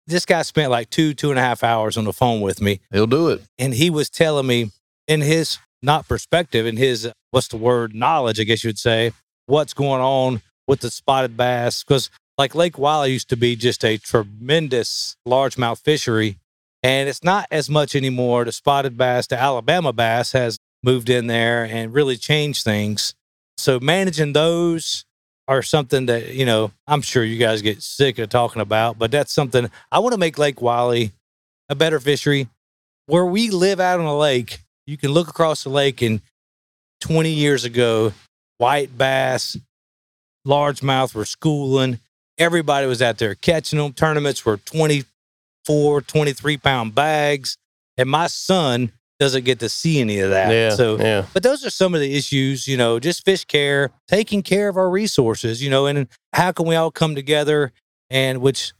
[0.08, 2.80] this guy spent like two, two and a half hours on the phone with me
[2.94, 3.42] He'll do it.
[3.58, 4.72] and he was telling me
[5.08, 9.12] in his not perspective in his what's the word knowledge i guess you would say
[9.48, 13.84] what's going on with the spotted bass because like lake wylie used to be just
[13.84, 16.38] a tremendous largemouth fishery
[16.84, 18.44] and it's not as much anymore.
[18.46, 23.14] The spotted bass the alabama bass has moved in there and really changed things.
[23.58, 25.06] So managing those
[25.48, 29.12] are something that you know i'm sure you guys get sick of talking about but
[29.12, 31.12] that's something i want to make lake wylie
[31.72, 32.48] a better fishery.
[33.08, 36.22] Where we live out on a lake, you can look across the lake and
[37.00, 38.14] 20 years ago,
[38.58, 39.58] white bass,
[40.46, 42.00] largemouth were schooling.
[42.38, 43.94] Everybody was out there catching them.
[43.94, 47.58] Tournaments were 24, 23 pound bags.
[47.98, 50.52] And my son doesn't get to see any of that.
[50.52, 50.70] Yeah.
[50.72, 51.26] So, yeah.
[51.34, 54.78] but those are some of the issues, you know, just fish care, taking care of
[54.78, 57.72] our resources, you know, and how can we all come together
[58.10, 58.74] and which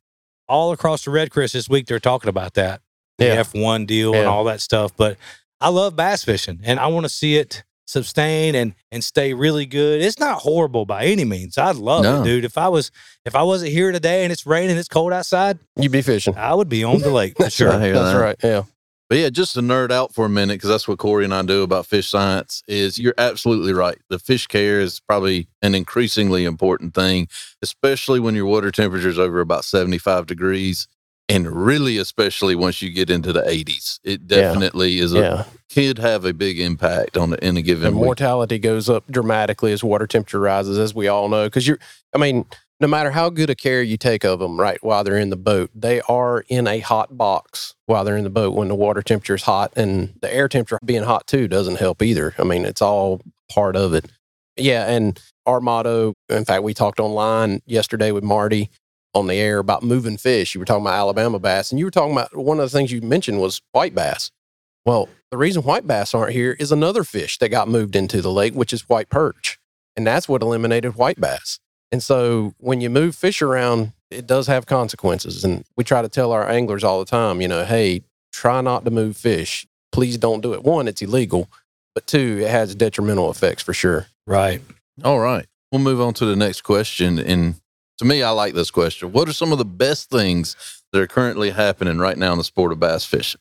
[0.48, 2.82] all across the REDCREST this week, they're talking about that
[3.20, 3.36] Yeah.
[3.36, 4.92] the F1 deal and all that stuff.
[4.98, 5.18] But
[5.60, 9.66] I love bass fishing and I want to see it sustain and and stay really
[9.66, 10.02] good.
[10.02, 11.58] It's not horrible by any means.
[11.58, 12.22] I'd love No.
[12.22, 12.46] it, dude.
[12.46, 12.92] If I was
[13.26, 16.36] if I wasn't here today and it's raining, it's cold outside, You'd be fishing.
[16.38, 17.72] I would be on the lake for I sure.
[17.72, 18.20] That's that.
[18.20, 18.36] right.
[18.44, 18.64] Yeah.
[19.10, 21.42] But yeah, just to nerd out for a minute, because that's what Corey and I
[21.42, 23.98] do about fish science, is you're absolutely right.
[24.08, 27.28] The fish care is probably an increasingly important thing,
[27.62, 30.88] especially when your water temperature is over about 75 degrees.
[31.36, 34.42] And really, especially once you get into the 80s, it Yeah.
[34.54, 35.44] definitely is a Yeah.
[35.74, 38.06] could have a big impact on the, in a given And week.
[38.06, 41.46] mortality goes up dramatically as water temperature rises, as we all know.
[41.46, 41.80] Because you're,
[42.14, 42.46] I mean,
[42.82, 45.38] no matter how good a care you take of them, right, while they're in the
[45.38, 49.02] boat, they are in a hot box while they're in the boat when the water
[49.02, 52.34] temperature is hot and the air temperature being hot too doesn't help either.
[52.38, 54.06] I mean, it's all part of it.
[54.58, 54.90] Yeah.
[54.92, 58.70] And our motto, in fact, we talked online yesterday with Marty
[59.14, 60.54] on the air about moving fish.
[60.54, 62.92] You were talking about Alabama bass and you were talking about one of the things
[62.92, 64.32] you mentioned was white bass.
[64.86, 68.32] Well, the reason white bass aren't here is another fish that got moved into the
[68.32, 69.60] lake, which is white perch.
[69.96, 71.60] And that's what eliminated white bass.
[71.92, 75.44] And so when you move fish around, it does have consequences.
[75.44, 78.86] And we try to tell our anglers all the time, you know, hey, try not
[78.86, 79.68] to move fish.
[79.92, 80.64] Please don't do it.
[80.64, 81.50] One, it's illegal,
[81.94, 84.08] but two, it has detrimental effects for sure.
[84.26, 84.62] Right.
[85.04, 85.46] All right.
[85.72, 87.20] We'll move on to the next question.
[87.20, 87.56] And
[88.02, 89.12] to me, I like this question.
[89.12, 90.56] What are some of the best things
[90.92, 93.40] that are currently happening right now in the sport of bass fishing?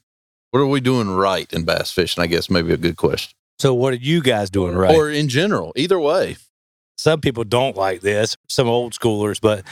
[0.51, 2.23] What are we doing right in bass fishing?
[2.23, 3.33] I guess maybe a good question.
[3.59, 4.95] So what are you guys doing right?
[4.95, 6.37] Or in general, either way.
[6.99, 9.65] Some people don't like this, some old schoolers, but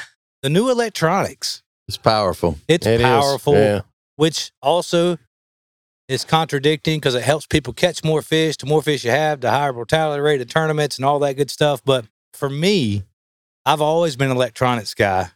[0.43, 2.59] the new electronics, It's powerful.
[2.67, 3.07] it's It is.
[3.07, 3.81] powerful, Yeah.
[4.17, 5.19] which also
[6.09, 8.57] is contradicting because it helps people catch more fish.
[8.57, 11.51] The more fish you have, the higher mortality rate of tournaments and all that good
[11.51, 11.83] stuff.
[11.85, 13.03] But for me,
[13.69, 15.29] I've always been an electronics guy.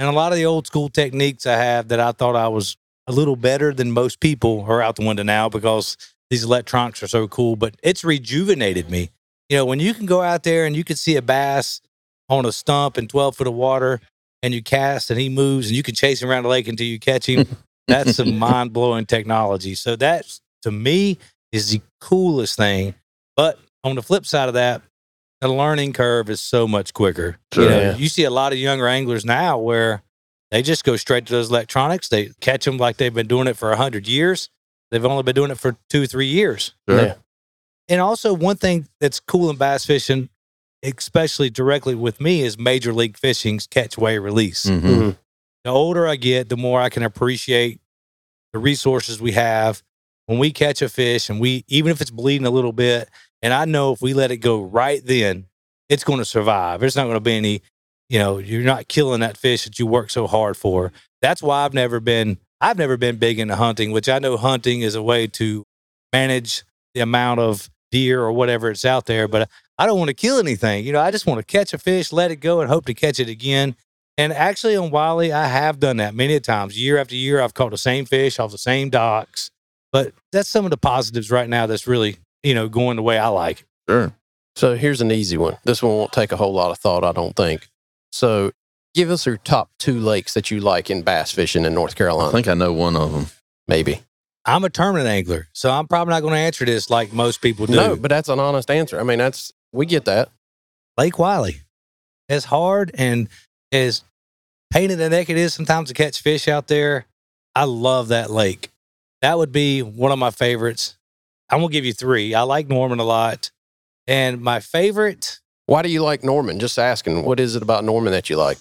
[0.00, 2.76] And a lot of the old school techniques I have that I thought I was
[3.06, 5.96] a little better than most people are out the window now because
[6.28, 7.54] these electronics are so cool.
[7.54, 9.10] But it's rejuvenated me.
[9.48, 11.80] You know, when you can go out there and you can see a bass
[12.28, 14.00] on a stump in 12 foot of water
[14.42, 16.86] and you cast and he moves and you can chase him around the lake until
[16.88, 17.46] you catch him.
[17.86, 19.76] That's some mind blowing technology.
[19.76, 20.26] So that
[20.62, 21.18] to me
[21.52, 22.96] is the coolest thing.
[23.36, 24.82] But on the flip side of that,
[25.40, 27.38] the learning curve is so much quicker.
[27.54, 27.96] You, know, Yeah.
[27.96, 30.02] you see a lot of younger anglers now where
[30.50, 32.08] they just go straight to those electronics.
[32.08, 34.48] They catch them like they've been doing it for hundred years.
[34.90, 36.74] They've only been doing it for two, three years.
[36.88, 37.00] Sure.
[37.02, 37.14] Yeah.
[37.88, 40.28] And also, one thing that's cool in bass fishing,
[40.82, 44.80] especially directly with me, is major league fishing's catch, weigh, release Mhm.
[44.82, 45.18] Mhm.
[45.64, 47.80] the older I get, the more I can appreciate
[48.52, 49.82] the resources we have.
[50.26, 53.08] When we catch a fish and we, even if it's bleeding a little bit,
[53.42, 55.46] and I know if we let it go right then,
[55.88, 56.80] it's going to survive.
[56.80, 57.62] There's not going to be any,
[58.08, 60.92] you know, you're not killing that fish that you work so hard for.
[61.22, 64.80] That's why I've never been, I've never been big into hunting, which I know hunting
[64.80, 65.64] is a way to
[66.12, 66.64] manage
[66.94, 70.38] the amount of deer or whatever it's out there, but I don't want to kill
[70.38, 70.84] anything.
[70.84, 72.94] You know, I just want to catch a fish, let it go, and hope to
[72.94, 73.76] catch it again.
[74.16, 76.78] And actually, on Wylie, I have done that many times.
[76.78, 79.50] Year after year, I've caught the same fish off the same docks.
[79.92, 83.18] But that's some of the positives right now that's really, you know, going the way
[83.18, 83.64] I like.
[83.88, 84.12] Sure.
[84.56, 85.56] So here's an easy one.
[85.64, 87.68] This one won't take a whole lot of thought, I don't think.
[88.10, 88.52] So
[88.94, 92.28] give us your top two lakes that you like in bass fishing in North Carolina.
[92.28, 93.26] I think I know one of them.
[93.68, 94.00] Maybe.
[94.44, 97.66] I'm a tournament angler, so I'm probably not going to answer this like most people
[97.66, 97.74] do.
[97.74, 98.98] No, but that's an honest answer.
[98.98, 100.30] I mean, that's we get that.
[100.96, 101.60] Lake Wylie,
[102.28, 103.28] as hard and
[103.70, 104.02] as
[104.72, 107.06] pain in the neck it is sometimes to catch fish out there,
[107.54, 108.70] I love that lake.
[109.22, 110.96] That would be one of my favorites.
[111.50, 112.34] I'm going to give you three.
[112.34, 113.50] I like Norman a lot.
[114.06, 116.58] And my favorite, Why do you like Norman?
[116.60, 117.24] Just asking.
[117.24, 118.58] What is it about Norman that you like?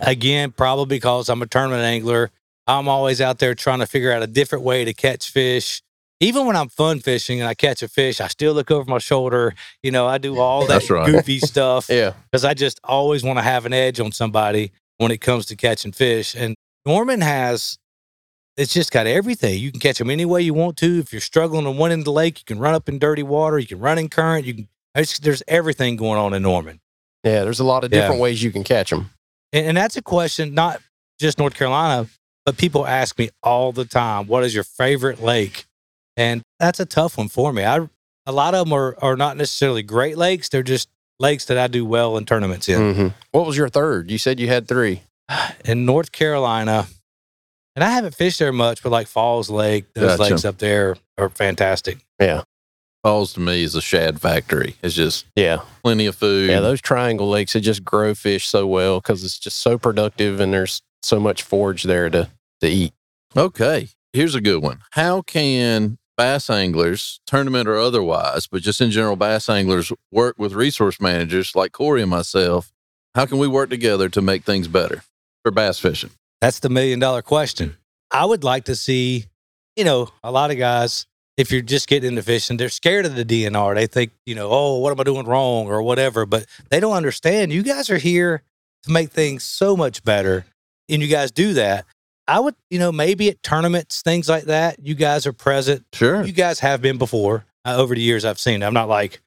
[0.00, 2.30] Again, probably because I'm a tournament angler.
[2.66, 5.82] I'm always out there trying to figure out a different way to catch fish.
[6.20, 8.98] Even when I'm fun fishing and I catch a fish, I still look over my
[8.98, 9.54] shoulder.
[9.82, 11.06] You know, I do all that right.
[11.06, 12.14] goofy stuff Yeah.
[12.30, 15.56] because I just always want to have an edge on somebody when it comes to
[15.56, 16.34] catching fish.
[16.34, 16.54] And
[16.86, 17.78] Norman has,
[18.56, 19.58] it's just got everything.
[19.58, 20.98] You can catch them any way you want to.
[20.98, 23.22] If you're struggling on one end of the lake, you can run up in dirty
[23.22, 23.58] water.
[23.58, 24.46] You can run in current.
[24.46, 24.68] You can.
[24.94, 26.80] There's, there's everything going on in Norman.
[27.22, 27.44] Yeah.
[27.44, 28.00] There's a lot of Yeah.
[28.02, 29.10] different ways you can catch them.
[29.52, 30.80] And, and that's a question, not
[31.20, 32.08] just North Carolina,
[32.46, 35.66] but people ask me all the time, what is your favorite lake?
[36.16, 37.62] And that's a tough one for me.
[37.64, 37.88] I,
[38.24, 40.48] a lot of them are, are not necessarily great lakes.
[40.48, 40.88] They're just
[41.20, 42.94] lakes that I do well in tournaments in.
[42.94, 43.14] Mhm.
[43.32, 44.10] What was your third?
[44.10, 45.02] You said you had three.
[45.64, 46.86] In North Carolina,
[47.76, 50.30] and I haven't fished there much, but like Falls Lake, those Gotcha.
[50.32, 51.98] lakes up there are fantastic.
[52.20, 52.42] Yeah.
[53.04, 54.74] Falls to me is a shad factory.
[54.82, 55.60] It's just Yeah.
[55.84, 56.50] plenty of food.
[56.50, 56.58] Yeah.
[56.60, 60.52] Those triangle lakes, they just grow fish so well because it's just so productive and
[60.52, 62.28] there's so much forage there to,
[62.62, 62.92] to eat.
[63.36, 64.80] Okay, here's a good one.
[64.92, 70.54] How can bass anglers, tournament or otherwise, but just in general, bass anglers work with
[70.54, 72.72] resource managers like Corey and myself?
[73.14, 75.04] How can we work together to make things better
[75.42, 76.10] for bass fishing?
[76.40, 77.76] That's the million dollar question.
[78.10, 79.26] I would like to see,
[79.74, 81.06] you know, a lot of guys,
[81.36, 83.74] if you're just getting into fishing, they're scared of the DNR.
[83.74, 86.94] They think, you know, oh, what am I doing wrong or whatever, but they don't
[86.94, 87.52] understand.
[87.52, 88.42] You guys are here
[88.84, 90.46] to make things so much better.
[90.88, 91.84] And you guys do that.
[92.28, 95.84] I would, you know, maybe at tournaments, things like that, you guys are present.
[95.92, 96.24] Sure.
[96.24, 97.44] You guys have been before.
[97.64, 98.62] Uh, over the years, I've seen.
[98.62, 99.20] I'm not like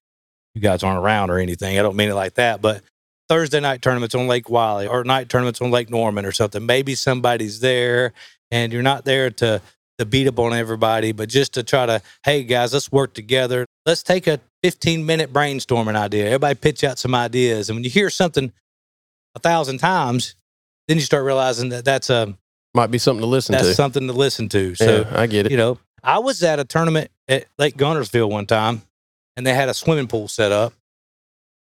[0.56, 1.78] you guys aren't around or anything.
[1.78, 2.82] I don't mean it like that, but
[3.30, 6.66] Thursday night tournaments on Lake Wylie or night tournaments on Lake Norman or something.
[6.66, 8.14] Maybe somebody's there
[8.52, 9.62] and you're not there to
[10.00, 13.66] to beat up on everybody, but just to try to, hey guys, let's work together.
[13.86, 16.26] Let's take a 15 minute brainstorming idea.
[16.28, 17.70] Everybody pitch out some ideas.
[17.70, 18.54] And when you hear something
[19.36, 20.36] a thousand times,
[20.88, 22.34] then you start realizing that that's a
[22.74, 23.74] Might be something to listen that's to.
[23.76, 24.74] something to listen to.
[24.76, 25.52] So yeah, I get it.
[25.52, 28.84] you know, I was at a tournament at Lake Guntersville one time,
[29.36, 30.74] and they had a swimming pool set up.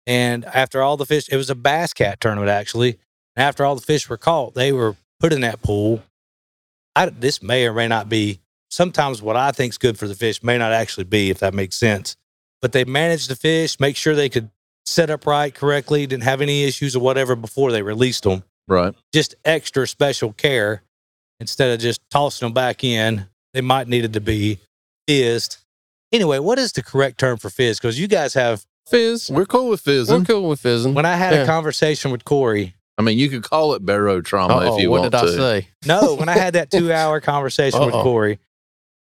[0.09, 2.97] And after all the fish, it was a bass cat tournament actually.
[3.35, 6.01] And after all the fish were caught, they were put in that pool.
[6.95, 8.39] I, this may or may not be.
[8.71, 11.53] Sometimes what I think is good for the fish may not actually be, if that
[11.53, 12.15] makes sense.
[12.59, 14.49] But they managed the fish, make sure they could
[14.87, 18.95] set up right correctly, didn't have any issues or whatever before they released them Right.
[19.13, 20.81] just extra special care
[21.39, 23.27] instead of just tossing them back in.
[23.53, 24.57] They might needed to be
[25.07, 25.57] fizzed.
[26.11, 27.77] Anyway, what is the correct term for fizz?
[27.79, 28.65] Because you guys have.
[28.89, 29.29] Fizz.
[29.31, 30.93] We're cool with We're cool with fizzing.
[30.93, 31.43] When I had Yeah.
[31.43, 35.01] a conversation with Corey, I mean, you could call it barotrauma Uh-oh, if you what
[35.01, 35.23] want did to.
[35.25, 35.67] I say?
[35.85, 38.03] no, when I had that two-hour conversation with Uh-oh.
[38.03, 38.39] Corey,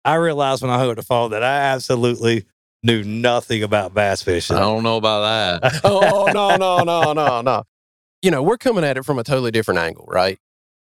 [0.04, 2.44] I realized when I hung up the phone that I absolutely
[2.82, 4.56] knew nothing about bass fishing.
[4.56, 5.80] I don't know about that.
[5.84, 7.62] oh no no no no no
[8.22, 10.38] you know we're coming at it from a totally different angle right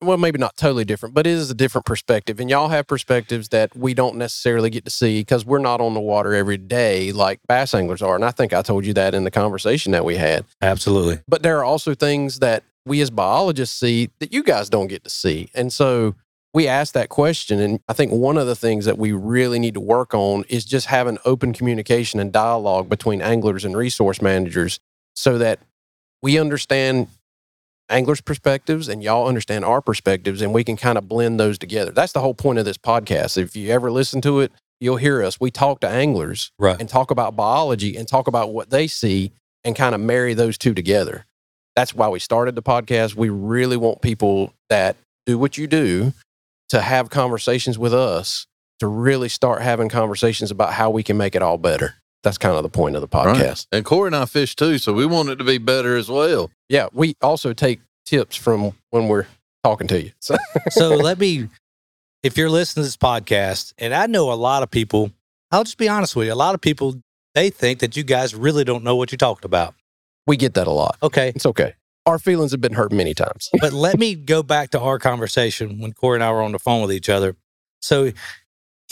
[0.05, 3.49] well maybe not totally different but it is a different perspective and y'all have perspectives
[3.49, 7.11] that we don't necessarily get to see because we're not on the water every day
[7.11, 10.05] like bass anglers are and i think i told you that in the conversation that
[10.05, 11.19] we had Absolutely.
[11.27, 15.03] but there are also things that we as biologists see that you guys don't get
[15.03, 16.15] to see and so
[16.53, 19.73] we asked that question and i think one of the things that we really need
[19.73, 24.79] to work on is just having open communication and dialogue between anglers and resource managers
[25.15, 25.59] so that
[26.21, 27.07] we understand
[27.89, 31.91] anglers perspectives and y'all understand our perspectives and we can kind of blend those together
[31.91, 35.21] that's the whole point of this podcast if you ever listen to it you'll hear
[35.21, 36.79] us we talk to anglers Right.
[36.79, 39.31] and talk about biology and talk about what they see
[39.63, 41.25] and kind of marry those two together.
[41.75, 43.15] That's why we started the podcast.
[43.15, 46.11] We really want people that do what you do
[46.69, 48.45] to have conversations with us
[48.79, 51.95] to really start having conversations about how we can make it all better.
[52.23, 53.35] That's kind of the point of the Right.
[53.35, 53.67] podcast.
[53.71, 56.49] And Corey and I fish too, so we want it to be better as well.
[56.69, 59.27] Yeah, we also take tips from when we're
[59.63, 60.11] talking to you.
[60.19, 60.35] So,
[60.69, 61.49] so let me,
[62.23, 65.11] if you're listening to this podcast, and I know a lot of people,
[65.51, 66.95] I'll just be honest with you, a lot of people,
[67.35, 69.75] they think that you guys really don't know what you're talking about.
[70.25, 70.97] we get that a lot.
[71.03, 71.33] Okay.
[71.35, 71.73] It's okay.
[72.05, 73.49] Our feelings have been hurt many times.
[73.59, 76.59] but let me go back to our conversation when Corey and I were on the
[76.59, 77.35] phone with each other.
[77.81, 78.11] So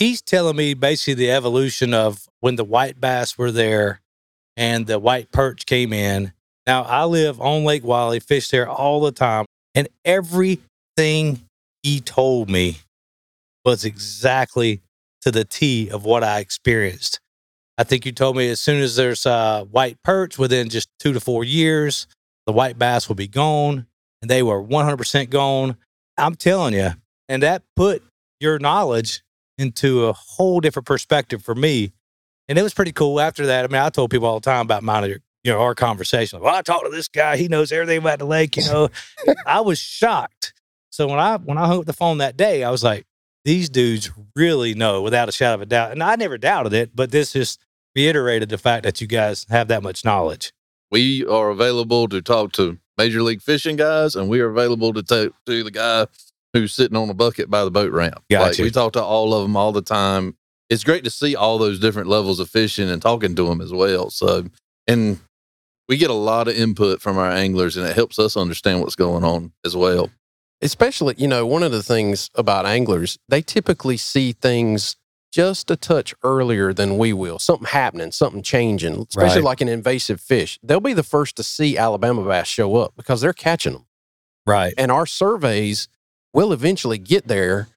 [0.02, 4.00] he's telling me basically the evolution of when the white bass were there
[4.56, 6.32] and the white perch came in.
[6.66, 9.46] Now I live on Lake Wylie, fish there all the time,
[9.76, 11.40] and everything
[11.84, 12.78] he told me
[13.64, 14.80] was exactly
[15.20, 17.20] to the T of what I experienced.
[17.78, 21.12] I think you told me as soon as there's uh, white perch within just two
[21.12, 22.08] to four years,
[22.46, 23.86] the white bass will be gone
[24.20, 25.76] and they were 100% gone.
[26.18, 26.90] I'm telling you.
[27.28, 28.02] And that put
[28.40, 29.22] your knowledge
[29.62, 31.92] into a whole different perspective for me.
[32.48, 33.64] And it was pretty cool after that.
[33.64, 35.08] I mean, I told people all the time about mine,
[35.44, 36.40] you know, our conversation.
[36.40, 37.36] Well, I talked to this guy.
[37.36, 38.88] He knows everything about the lake, you know.
[39.46, 40.52] I was shocked.
[40.90, 43.06] So when I when I hung up the phone that day, I was like,
[43.44, 45.92] these dudes really know without a shadow of a doubt.
[45.92, 47.64] And I never doubted it, but this just
[47.96, 50.52] reiterated the fact that you guys have that much knowledge.
[50.90, 55.02] We are available to talk to major league fishing guys, and we are available to
[55.02, 56.06] talk to the guy
[56.52, 58.16] who's sitting on a bucket by the boat ramp.
[58.30, 58.62] Like Gotcha.
[58.62, 60.36] we talk to all of them all the time.
[60.68, 63.72] It's great to see all those different levels of fishing and talking to them as
[63.72, 64.10] well.
[64.10, 64.46] So,
[64.86, 65.18] and
[65.88, 68.94] we get a lot of input from our anglers, and it helps us understand what's
[68.96, 70.10] going on as well.
[70.62, 74.96] especially you know one of the things about anglers they typically see things
[75.32, 79.44] just a touch earlier than we will something happening something changing especially Right.
[79.44, 83.20] like an invasive fish they'll be the first to see alabama bass show up because
[83.20, 83.86] they're catching them
[84.46, 84.72] Right.
[84.78, 85.88] and our surveys
[86.32, 87.68] will eventually get there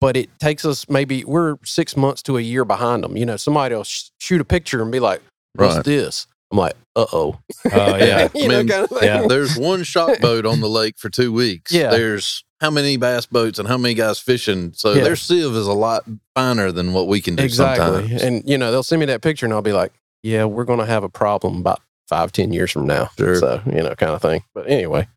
[0.00, 3.36] but it takes us maybe we're six months to a year behind them you know
[3.36, 5.22] somebody will sh- shoot a picture and be like
[5.54, 5.84] what's Right.
[5.84, 7.38] this i'm like uh-oh
[7.72, 8.28] Oh, yeah.
[8.34, 9.26] you I know, kind of yeah.
[9.26, 11.72] There's one shock boat on the lake for two weeks.
[11.72, 11.90] Yeah.
[11.90, 14.72] There's how many bass boats and how many guys fishing.
[14.74, 15.02] So Yeah.
[15.04, 16.04] their sieve is a lot
[16.36, 18.22] finer than what we can do exactly sometimes.
[18.22, 19.92] and you know they'll send me that picture and i'll be like
[20.22, 23.34] yeah we're going to have a problem about five ten years from now Sure.
[23.36, 25.08] so you know kind of thing but anyway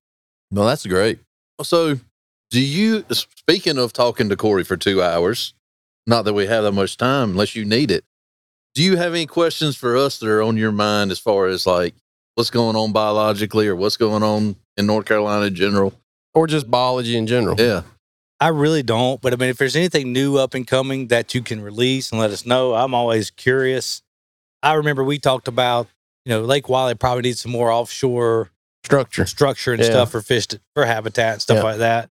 [0.52, 1.20] Well, that's great.
[1.62, 2.00] So,
[2.50, 5.54] do you, speaking of talking to Corey for two hours,
[6.06, 8.04] not that we have that much time unless you need it,
[8.74, 11.66] do you have any questions for us that are on your mind as far as
[11.68, 11.96] like
[12.36, 15.94] what's going on biologically or what's going on in North Carolina in general?
[16.34, 17.82] or just biology in general Yeah.
[18.40, 19.20] I really don't.
[19.20, 22.22] But I mean, if there's anything new up and coming that you can release and
[22.22, 24.04] let us know, I'm always curious.
[24.62, 25.88] I remember we talked about,
[26.26, 28.52] you know, Lake Wylie probably needs some more offshore
[28.84, 29.26] Structure.
[29.26, 29.90] structure and Yeah.
[29.90, 31.64] stuff for fish to, for habitat and stuff Yeah.
[31.64, 32.12] like that.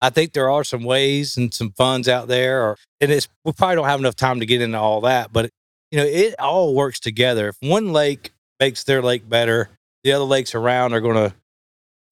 [0.00, 3.52] I think there are some ways and some funds out there, or and it's we
[3.52, 5.50] probably don't have enough time to get into all that, but
[5.90, 7.48] you know it all works together.
[7.48, 8.30] If one lake
[8.60, 9.70] makes their lake better,
[10.04, 11.34] the other lakes around are going to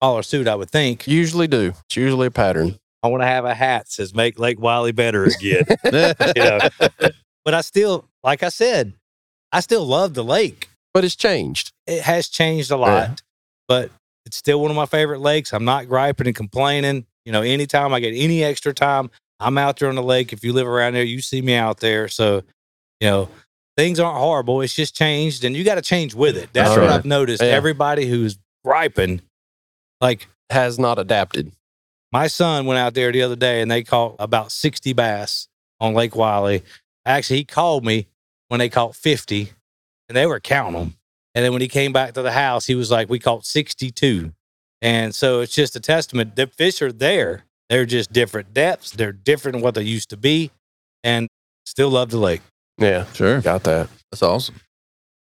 [0.00, 0.48] follow suit.
[0.48, 1.06] I would think.
[1.06, 1.74] Usually do.
[1.86, 2.78] It's usually a pattern.
[3.02, 6.58] I want to have a hat that says "Make Lake Wylie Better Again." you know,
[7.44, 8.94] but I still, like I said,
[9.52, 10.68] I still love the lake.
[10.92, 11.72] But it's changed.
[11.86, 13.22] it has changed a lot,
[13.68, 13.90] but
[14.24, 15.52] it's still one of my favorite lakes.
[15.52, 17.06] I'm not griping and complaining.
[17.26, 19.10] You know, anytime I get any extra time,
[19.40, 20.32] I'm out there on the lake.
[20.32, 22.08] If you live around there, you see me out there.
[22.08, 22.36] So,
[23.00, 23.28] you know,
[23.76, 24.62] things aren't horrible.
[24.62, 26.48] It's just changed, and you got to change with it.
[26.54, 26.94] That's That's what right.
[26.94, 27.42] I've noticed.
[27.42, 27.48] Yeah.
[27.50, 29.20] Everybody who's griping,
[30.00, 31.52] like Has not adapted.
[32.12, 35.48] my son went out there the other day and they caught about 60 bass
[35.80, 36.62] on Lake Wylie.
[37.04, 38.06] Actually, he called me
[38.48, 39.52] when they caught 50
[40.08, 40.94] and they were counting them.
[41.34, 44.32] And then when he came back to the house, he was like, We caught 62.
[44.86, 46.36] And so it's just a testament.
[46.36, 47.42] The fish are there.
[47.68, 48.92] They're just different depths.
[48.92, 50.52] They're different than what they used to be.
[51.02, 51.26] And
[51.64, 52.42] still love the lake.
[52.78, 53.04] Yeah.
[53.12, 53.40] Sure.
[53.40, 53.88] Got that.
[54.12, 54.60] That's awesome.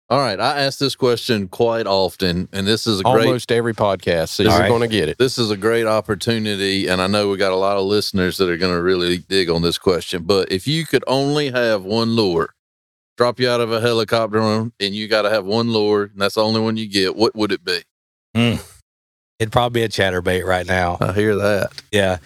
[0.09, 0.37] All right.
[0.37, 4.29] I ask this question quite often, and this is a great Almost every podcast.
[4.29, 4.67] So you're right.
[4.67, 5.17] going to get it.
[5.17, 8.49] this is a great opportunity and i know we got a lot of listeners that
[8.49, 12.09] are going to really dig on this question but if you could only have one
[12.17, 12.53] lure
[13.17, 16.35] drop you out of a helicopter and you got to have one lure and that's
[16.35, 17.81] the only one you get what would it be
[18.35, 18.55] hmm.
[19.39, 20.97] It'd probably be a chatterbait right now.
[21.01, 22.17] i hear that Yeah.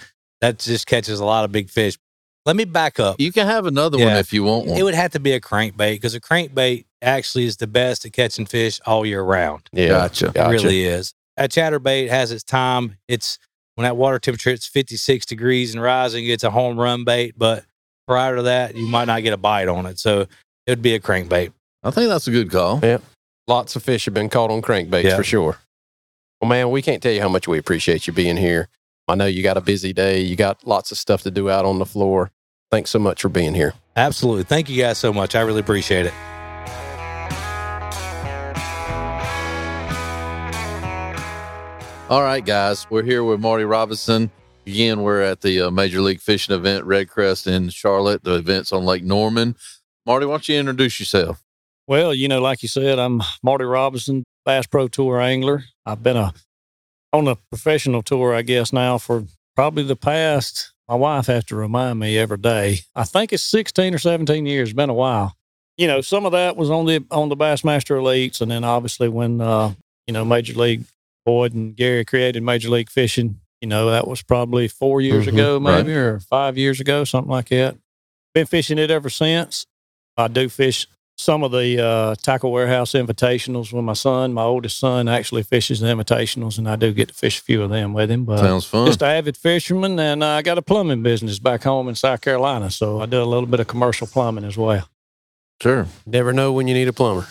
[0.41, 1.97] That just catches a lot of big fish.
[2.45, 3.19] Let me back up.
[3.19, 5.41] you can have another one if you want one It would have to be a
[5.41, 9.63] crankbait because a crankbait actually is the best at catching fish all year round.
[9.73, 9.87] Yeah.
[9.89, 10.51] gotcha It Gotcha.
[10.53, 11.13] really is.
[11.37, 12.97] A chatterbait has its time.
[13.07, 13.37] It's
[13.75, 17.35] when that water temperature hits 56 degrees and rising, it's a home run bait.
[17.37, 17.63] But
[18.07, 19.99] prior to that, you might not get a bite on it.
[19.99, 20.29] So it
[20.69, 21.51] would be a crankbait.
[21.83, 22.97] i think that's a good call Yeah.
[23.47, 25.15] Lots of fish have been caught on crankbaits Yeah.
[25.17, 25.57] for sure.
[26.41, 28.69] Well, man, we can't tell you how much we appreciate you being here.
[29.07, 30.21] I know you got a busy day.
[30.21, 32.31] You got lots of stuff to do out on the floor.
[32.69, 33.73] Thanks so much for being here.
[33.95, 34.43] Absolutely.
[34.43, 35.35] Thank you guys so much.
[35.35, 36.13] I really appreciate it.
[42.09, 44.31] all right guys we're here with marty robinson
[44.65, 48.85] again we're at the uh, major league fishing event REDCREST in charlotte the event's on
[48.85, 49.57] lake norman
[50.05, 51.43] marty why don't you introduce yourself
[51.85, 55.65] Well, you know, like you said, I'm Marty Robinson, Bass Pro Tour angler.
[55.85, 56.33] I've been a
[57.11, 59.25] on a professional tour, I guess, now for
[59.57, 60.71] probably the past.
[60.87, 62.79] My wife has to remind me every day.
[62.95, 64.69] I think it's 16 or 17 years.
[64.69, 65.35] It's been a while.
[65.77, 69.09] You know, some of that was on the on the Bassmaster Elites, and then obviously
[69.09, 69.73] when uh,
[70.07, 70.85] you know Major League
[71.25, 73.41] Boyd and Gary created Major League Fishing.
[73.61, 75.85] You know, that was probably four years Mhm, ago, right.
[75.85, 77.75] maybe, or five years ago, something like that.
[78.33, 79.65] Been fishing it ever since.
[80.15, 80.87] I do fish
[81.17, 84.33] some of the uh, tackle warehouse invitationals with my son.
[84.33, 87.63] My oldest son actually fishes the invitationals, and I do get to fish a few
[87.63, 88.23] of them with him.
[88.25, 91.89] But sounds fun just an avid fisherman, and I got a plumbing business back home
[91.89, 94.87] in South Carolina, so I do a little bit of commercial plumbing as well.
[95.61, 97.27] sure Never know when you need a plumber.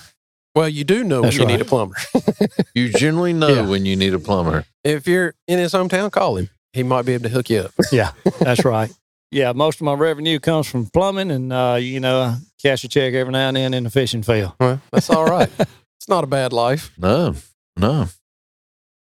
[0.55, 1.97] Well, you do know That's when you need a plumber.
[2.75, 3.69] you generally know Yeah.
[3.69, 6.49] when you need a plumber if you're in his hometown, call him.
[6.73, 7.73] He might be able to hook you up.
[7.93, 8.91] Yeah, that's right.
[9.37, 12.89] Yeah, most of my revenue comes from plumbing, and uh, you know, I cash a
[12.89, 14.55] check every now and then in the fishing field.
[14.59, 15.51] Well, that's all right.
[15.59, 16.91] it's not a bad life.
[16.97, 17.35] No,
[17.77, 18.09] no.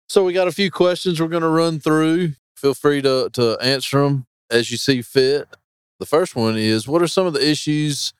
[0.09, 2.34] So we got a few questions we're going to run through.
[2.55, 5.49] Feel free to to answer them as you see fit.
[5.99, 8.15] The first one is: What are some of the issues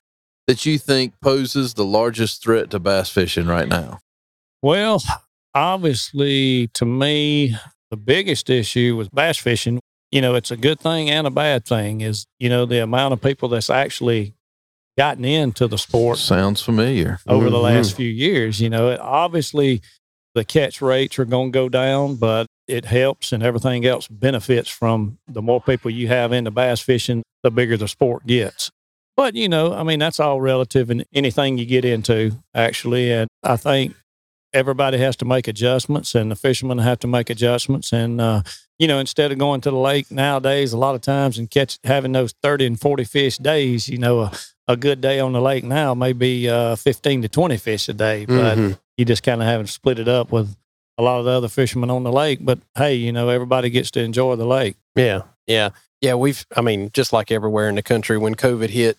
[0.46, 3.98] that you think poses the largest threat to bass fishing right now?
[4.62, 5.02] Well,
[5.52, 7.56] obviously, to me,
[7.90, 9.80] the biggest issue with bass fishing,
[10.14, 13.12] you know, it's a good thing and a bad thing, is, you know, the amount
[13.12, 14.32] of people that's actually
[14.96, 17.18] gotten into the sport Sounds familiar.
[17.26, 17.62] over the Mhm.
[17.62, 18.60] last few years.
[18.60, 19.80] You know, it, obviously,
[20.36, 24.68] the catch rates are going to go down, but it helps and everything else benefits
[24.70, 28.70] from the more people you have into bass fishing, the bigger the sport gets.
[29.16, 33.10] But, you know, I mean, that's all relative in anything you get into, actually.
[33.12, 33.94] And I think
[34.54, 37.92] everybody has to make adjustments and the fishermen have to make adjustments.
[37.92, 38.42] And, uh,
[38.78, 41.78] you know, instead of going to the lake nowadays, a lot of times and catch
[41.84, 44.32] having those 30 and 40 fish days, you know, a,
[44.68, 47.92] a good day on the lake now may be uh, 15 to 20 fish a
[47.92, 48.78] day, but Mhm.
[48.96, 50.56] you just kind of haven't split it up with
[50.96, 52.38] a lot of the other fishermen on the lake.
[52.40, 54.76] But hey, you know, everybody gets to enjoy the lake.
[54.94, 55.22] Yeah.
[55.46, 55.70] Yeah.
[56.00, 56.14] Yeah.
[56.14, 58.96] We've, I mean, just like everywhere in the country, when COVID hit,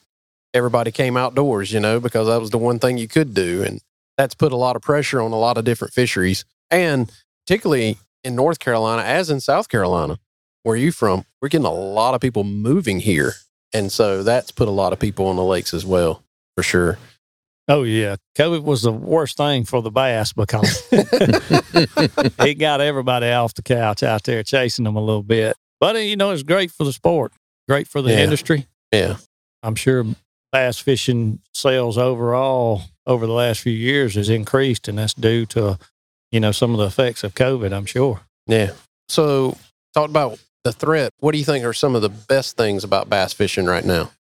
[0.53, 3.64] everybody came outdoors, you know, because that was the one thing you could do.
[3.64, 3.82] And
[4.18, 6.45] that's put a lot of pressure on a lot of different fisheries.
[6.72, 7.11] And
[7.45, 10.18] particularly in North Carolina, as in South Carolina,
[10.63, 13.34] where you from, we're getting a lot of people moving here.
[13.74, 16.24] And so that's put a lot of people on the lakes as well,
[16.55, 16.97] for sure.
[17.68, 23.53] Oh yeah, COVID was the worst thing for the bass because it got everybody off
[23.55, 25.55] the couch out there chasing them a little bit.
[25.80, 27.34] But uh, you know, it's great for the sport,
[27.68, 28.20] great for the Yeah.
[28.24, 28.68] industry.
[28.91, 29.18] Yeah.
[29.63, 30.05] I'm sure
[30.51, 35.78] bass fishing sales overall over the last few years has increased, and that's due to
[36.32, 37.72] you know some of the effects of COVID.
[37.74, 38.22] I'm sure.
[38.47, 38.72] Yeah.
[39.10, 39.58] So,
[39.93, 41.12] talk about the threat.
[41.20, 44.12] What do you think are some of the best things about bass fishing right now?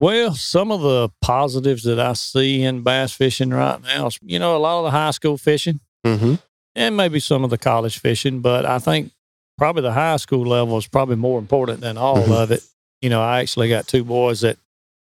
[0.00, 4.38] Well, some of the positives that I see in bass fishing right now is, you
[4.38, 6.34] know, a lot of the high school fishing Mm-hmm.
[6.74, 9.12] and maybe some of the college fishing, but I think
[9.56, 12.42] probably the high school level is probably more important than all Mhm.
[12.42, 12.62] of it.
[13.00, 14.58] You know, I actually got two boys that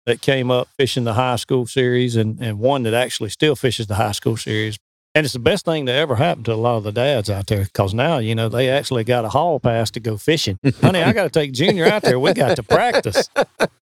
[0.07, 3.87] that came up fishing the high school series and, and one that actually still fishes
[3.87, 4.79] the high school series.
[5.15, 7.47] And it's the best thing that ever happened to a lot of the dads out
[7.47, 10.59] there because now, you know, they actually got a hall pass to go fishing.
[10.81, 12.19] Honey, I got to take Junior out there.
[12.19, 13.29] We got to practice.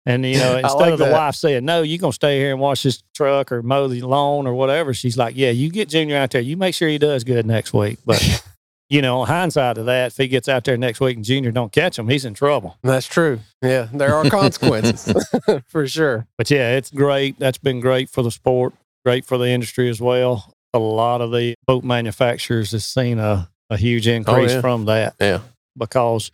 [0.05, 1.13] And, you know, instead like of the that.
[1.13, 4.03] wife saying, no, you're going to stay here and wash this truck or mow the
[4.03, 6.41] lawn or whatever, she's like, yeah, you get Junior out there.
[6.41, 8.01] You make sure he does good next week.
[8.05, 8.45] But,
[8.93, 11.51] you know, on hindsight of that, if he gets out there next week and Junior
[11.51, 12.77] don't catch him, he's in trouble.
[12.83, 13.41] That's true.
[13.63, 15.11] Yeah, there are consequences
[15.67, 16.27] for sure.
[16.37, 17.39] But yeah, it's great.
[17.39, 18.75] That's been great for the sport,
[19.07, 20.53] great for the industry as well.
[20.75, 24.61] A lot of the boat manufacturers has seen a, a huge increase Oh, yeah.
[24.61, 25.15] from that.
[25.19, 25.41] Yeah.
[25.75, 26.31] Because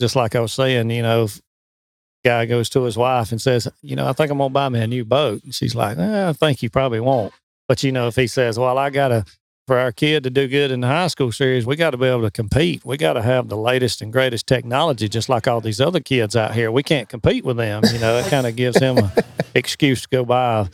[0.00, 1.28] just like I was saying, you know,
[2.24, 4.80] guy goes to his wife and says, you know, I think I'm gonna buy me
[4.80, 5.44] a new boat.
[5.44, 7.34] And she's like, eh, I think you probably won't.
[7.68, 9.26] But you know, if he says, Well, I gotta
[9.68, 12.06] for our kid to do good in the high school series, we got to be
[12.06, 12.84] able to compete.
[12.86, 16.34] We got to have the latest and greatest technology, just like all these other kids
[16.34, 16.72] out here.
[16.72, 17.82] We can't compete with them.
[17.92, 19.10] You know, it kind of gives him an
[19.54, 20.68] excuse to go buy,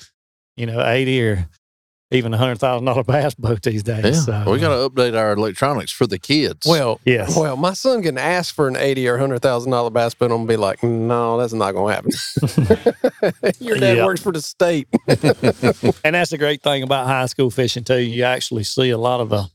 [0.56, 1.48] you know, eighty or
[2.14, 4.04] even a hundred thousand dollar bass boat these days.
[4.26, 4.44] Yeah.
[4.44, 6.66] So, we got to update our electronics for the kids.
[6.66, 10.14] Well, yes, well, my son can ask for an eighty or hundred thousand dollar bass
[10.14, 10.30] boat.
[10.30, 12.12] I'm gonna be like, no, that's not gonna happen.
[13.60, 14.04] Your dad Yeah.
[14.06, 14.88] works for the state.
[15.08, 17.98] and that's the great thing about high school fishing too.
[18.00, 19.48] You actually see a lot of the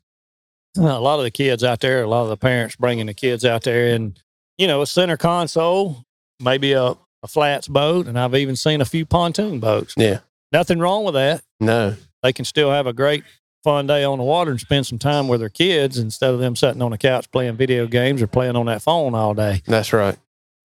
[0.77, 3.13] uh, a lot of the kids out there, a lot of the parents bringing the
[3.13, 4.19] kids out there, and
[4.57, 6.03] you know, a center console,
[6.39, 9.93] maybe a, a flats boat, and I've even seen a few pontoon boats.
[9.97, 10.19] Yeah.
[10.51, 11.41] Nothing wrong with that.
[11.59, 11.95] No.
[12.23, 13.23] They can still have a great
[13.63, 16.55] fun day on the water and spend some time with their kids instead of them
[16.55, 19.61] sitting on the couch playing video games or playing on that phone all day.
[19.65, 20.17] That's right.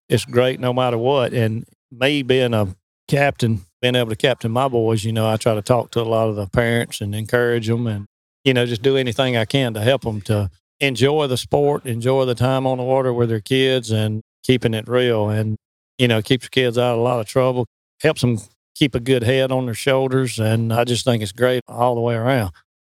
[0.08, 1.32] It's great no matter what.
[1.32, 2.74] And me being a
[3.08, 6.02] captain, being able to captain my boys, you know, I try to talk to a
[6.02, 8.06] lot of the parents and encourage them and,
[8.44, 10.50] you know, just do anything I can to help them to
[10.80, 14.86] enjoy the sport, enjoy the time on the water with their kids and keeping it
[14.88, 15.28] real.
[15.30, 15.56] And,
[15.98, 17.66] you know, keeps the kids out of a lot of trouble,
[18.00, 18.38] helps them
[18.74, 20.38] keep a good head on their shoulders.
[20.38, 22.52] And I just think it's great all the way around.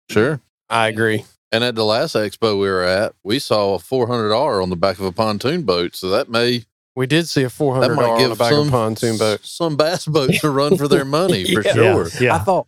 [0.10, 0.42] sure.
[0.70, 1.24] I agree.
[1.52, 5.00] And at the last expo we were at, we saw a 400R on the back
[5.00, 5.96] of a pontoon boat.
[5.96, 6.66] So that may
[6.96, 8.72] We did see a four that might dollar on give the back some of a
[8.72, 9.40] pontoon boat.
[9.46, 11.74] some bass boats to run for their money for Yeah.
[11.74, 12.08] sure.
[12.20, 12.36] Yeah.
[12.36, 12.68] I thought,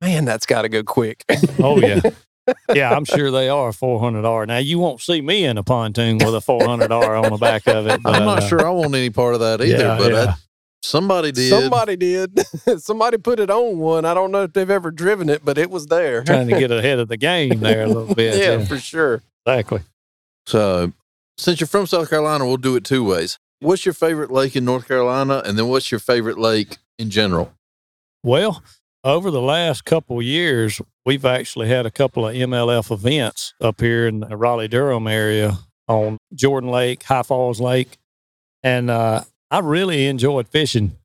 [0.00, 1.24] man, that's got to go quick.
[1.60, 2.00] Oh yeah.
[2.74, 4.44] Yeah, I'm sure they are 400R.
[4.48, 7.86] Now you won't see me in a pontoon with a 400R on the back of
[7.86, 8.02] it.
[8.02, 10.34] But, I'm not uh, sure I want any part of that either, yeah, but yeah.
[10.82, 11.50] I, somebody did.
[11.50, 12.40] Somebody did.
[12.78, 14.04] Somebody put it on one.
[14.04, 16.24] I don't know if they've ever driven it, but it was there.
[16.24, 18.36] trying to get ahead of the game there a little bit.
[18.38, 19.22] yeah, yeah, for sure.
[19.46, 19.82] exactly.
[20.46, 20.92] So,
[21.36, 23.38] since you're from South Carolina, we'll do it two ways.
[23.60, 25.42] What's your favorite lake in North Carolina?
[25.44, 27.52] And then what's your favorite lake in general?
[28.22, 28.62] Well,
[29.04, 33.80] over the last couple of years, we've actually had a couple of MLF events up
[33.80, 35.58] here in the Raleigh Durham area
[35.88, 37.98] on Jordan Lake, High Falls Lake.
[38.62, 40.96] And uh, I really enjoyed fishing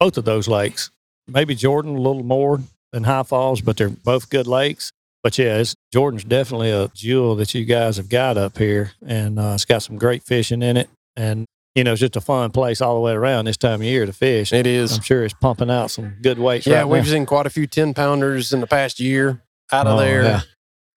[0.00, 0.90] both of those lakes.
[1.28, 2.60] Maybe Jordan a little more
[2.92, 4.92] than High Falls, but they're both good lakes.
[5.22, 8.92] But yeah, it's, Jordan's definitely a jewel that you guys have got up here.
[9.04, 10.88] And uh, it's got some great fishing in it.
[11.16, 13.86] And, you know, it's just a fun place all the way around this time of
[13.86, 14.52] year to fish.
[14.52, 14.92] It is.
[14.96, 17.10] I'm sure it's pumping out some good weights Yeah, right we've now.
[17.10, 20.22] seen quite a few 10 pounders in the past year out of Oh, there.
[20.22, 20.40] yeah.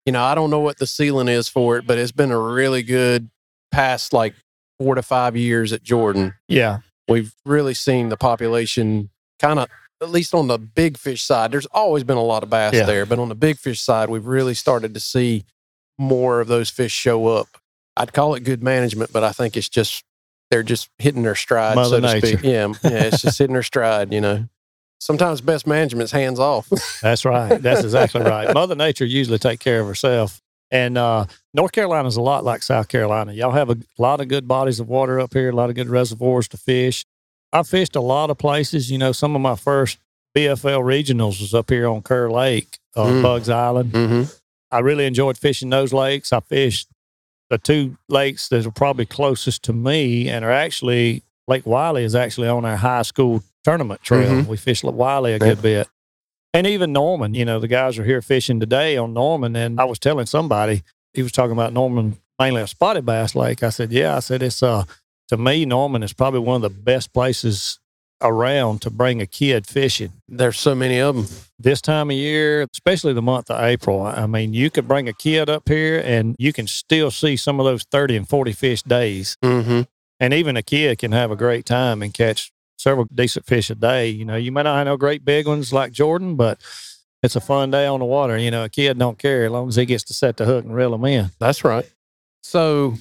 [0.05, 2.39] You know, I don't know what the ceiling is for it, but it's been a
[2.39, 3.29] really good
[3.71, 4.35] past like
[4.79, 6.33] four to five years at Jordan.
[6.47, 6.79] Yeah.
[7.07, 9.09] We've really seen the population
[9.39, 9.67] kind of,
[10.01, 12.85] at least on the big fish side, there's always been a lot of bass Yeah.
[12.85, 15.43] there, but on the big fish side, we've really started to see
[15.97, 17.47] more of those fish show up.
[17.97, 20.03] I'd call it good management, but I think it's just,
[20.51, 22.27] they're just hitting their stride, Mother so to Nature.
[22.27, 22.43] speak.
[22.43, 24.47] Yeah, yeah, it's just hitting their stride, you know.
[25.01, 26.69] Sometimes best management's hands off.
[27.01, 27.61] That's right.
[27.61, 28.53] That's exactly right.
[28.53, 30.41] Mother Nature usually take care of herself.
[30.71, 33.33] And uh, North Carolina's a lot like South Carolina.
[33.33, 35.89] Y'all have a lot of good bodies of water up here, a lot of good
[35.89, 37.05] reservoirs to fish.
[37.51, 38.91] I fished a lot of places.
[38.91, 39.97] You know, some of my first
[40.37, 43.23] BFL regionals was up here on Kerr Lake, uh, Mm.
[43.23, 43.91] Buggs Island.
[43.93, 44.23] mm-hmm.
[44.71, 46.31] I really enjoyed fishing those lakes.
[46.31, 46.87] I fished
[47.49, 52.13] the two lakes that are probably closest to me and are actually Lake Wylie is
[52.13, 54.29] actually on our high school tournament trail.
[54.43, 54.45] Mhm.
[54.45, 55.39] We fished Lake Wylie a Yeah.
[55.39, 55.87] good bit.
[56.53, 59.55] And even Norman, you know, the guys are here fishing today on Norman.
[59.55, 60.83] And I was telling somebody,
[61.13, 63.61] he was talking about Norman, mainly a spotted bass lake.
[63.61, 64.85] I said, yeah, I said, it's, uh,
[65.27, 67.79] to me, Norman is probably one of the best places
[68.21, 70.11] around to bring a kid fishing.
[70.27, 71.27] There's so many of them.
[71.57, 75.13] This time of year, especially the month of April, I mean, you could bring a
[75.13, 78.81] kid up here and you can still see some of those 30 and 40 fish
[78.83, 79.37] days.
[79.43, 79.81] Mm-hmm.
[80.19, 83.75] And even a kid can have a great time and catch several decent fish a
[83.75, 84.07] day.
[84.07, 86.59] You know, you may not have no great big ones like Jordan, but
[87.21, 88.37] it's a fun day on the water.
[88.37, 90.63] You know, a kid don't care as long as he gets to set the hook
[90.63, 91.29] and reel them in.
[91.39, 91.89] That's right.
[92.41, 92.95] So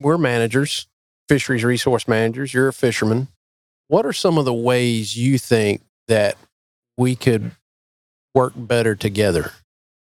[0.00, 0.88] we're managers,
[1.28, 2.52] fisheries resource managers.
[2.52, 3.28] You're a fisherman.
[3.86, 6.36] What are some of the ways you think that
[6.96, 7.52] we could
[8.34, 9.52] work better together?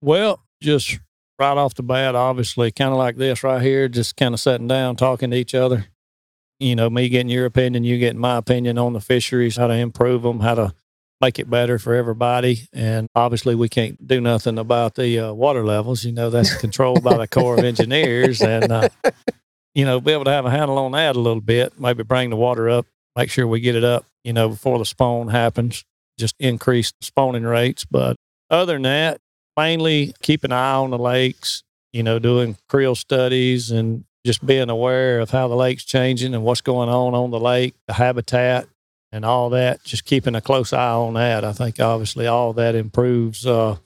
[0.01, 0.99] Well, just
[1.39, 4.69] right off the bat, obviously, kind of like this right here, just kind of sitting
[4.69, 5.87] down, talking to each other.
[6.59, 9.75] You know, me getting your opinion, you getting my opinion on the fisheries, how to
[9.75, 10.75] improve them, how to
[11.21, 12.69] make it better for everybody.
[12.73, 16.05] And obviously, we can't do nothing about the uh, water levels.
[16.05, 18.41] You know, that's controlled by the Corps of Engineers.
[18.43, 18.89] And, uh,
[19.75, 22.31] you know, be able to have a handle on that a little bit, maybe bring
[22.31, 25.85] the water up, make sure we get it up, you know, before the spawn happens,
[26.19, 27.85] just increase the spawning rates.
[27.85, 28.17] But
[28.51, 29.21] other than that,
[29.57, 34.69] mainly keep an eye on the lakes, you know, doing creel studies and just being
[34.69, 38.67] aware of how the lake's changing and what's going on on the lake, the habitat,
[39.13, 39.83] and all that.
[39.85, 41.45] Just keeping a close eye on that.
[41.45, 43.77] I think obviously all that improves uh,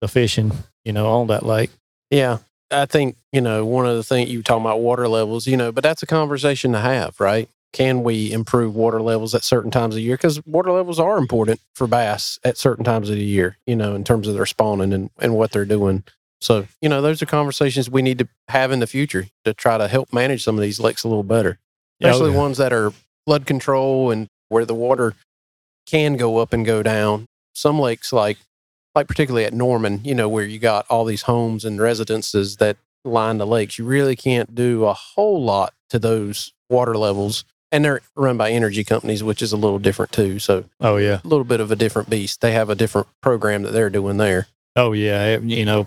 [0.00, 0.52] the fishing,
[0.84, 1.70] you know, on that lake.
[2.10, 2.38] Yeah.
[2.70, 5.56] I think, you know, one of the things you were talking about water levels, you
[5.56, 7.48] know, but that's a conversation to have, right?
[7.72, 10.16] Can we improve water levels at certain times of year?
[10.16, 13.94] Because water levels are important for bass at certain times of the year, you know,
[13.94, 16.04] in terms of their spawning and, and what they're doing.
[16.40, 19.76] So, you know, those are conversations we need to have in the future to try
[19.78, 21.58] to help manage some of these lakes a little better,
[22.02, 22.38] oh, especially yeah.
[22.38, 22.92] ones that are
[23.26, 25.14] flood control and where the water
[25.86, 27.26] can go up and go down.
[27.54, 28.38] Some lakes, like
[28.94, 32.76] like particularly at Norman, you know, where you got all these homes and residences that
[33.04, 37.44] line the lakes, you really can't do a whole lot to those water levels.
[37.70, 40.38] And they're run by energy companies, which is a little different too.
[40.38, 41.20] So Oh, yeah.
[41.22, 42.40] a little bit of a different beast.
[42.40, 44.48] They have a different program that they're doing there.
[44.74, 45.38] Oh, yeah.
[45.38, 45.86] You know,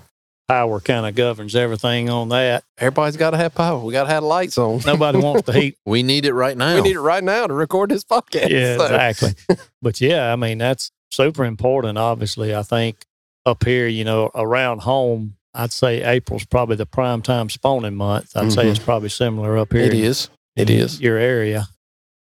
[0.51, 2.63] power kind of governs everything on that.
[2.77, 3.79] Everybody's got to have power.
[3.79, 4.81] We got to have lights on.
[4.85, 5.77] Nobody wants the heat.
[5.85, 6.75] We need it right now.
[6.75, 8.49] We need it right now to record this podcast.
[8.49, 9.57] Yeah, So- exactly.
[9.81, 11.97] but yeah, I mean, that's super important.
[11.97, 13.05] Obviously, I think
[13.45, 18.31] up here, you know, around home, I'd say April's probably the prime time spawning month.
[18.35, 18.69] I'd say Mhm.
[18.71, 19.81] it's probably similar up here.
[19.83, 20.29] It is.
[20.55, 20.99] It is.
[21.01, 21.67] your area.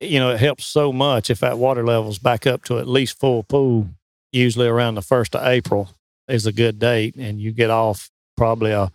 [0.00, 3.18] You know, it helps so much if that water level's back up to at least
[3.20, 3.88] full pool.
[4.32, 5.90] Usually around the first of April
[6.28, 8.90] is a good date, and you get off probably a,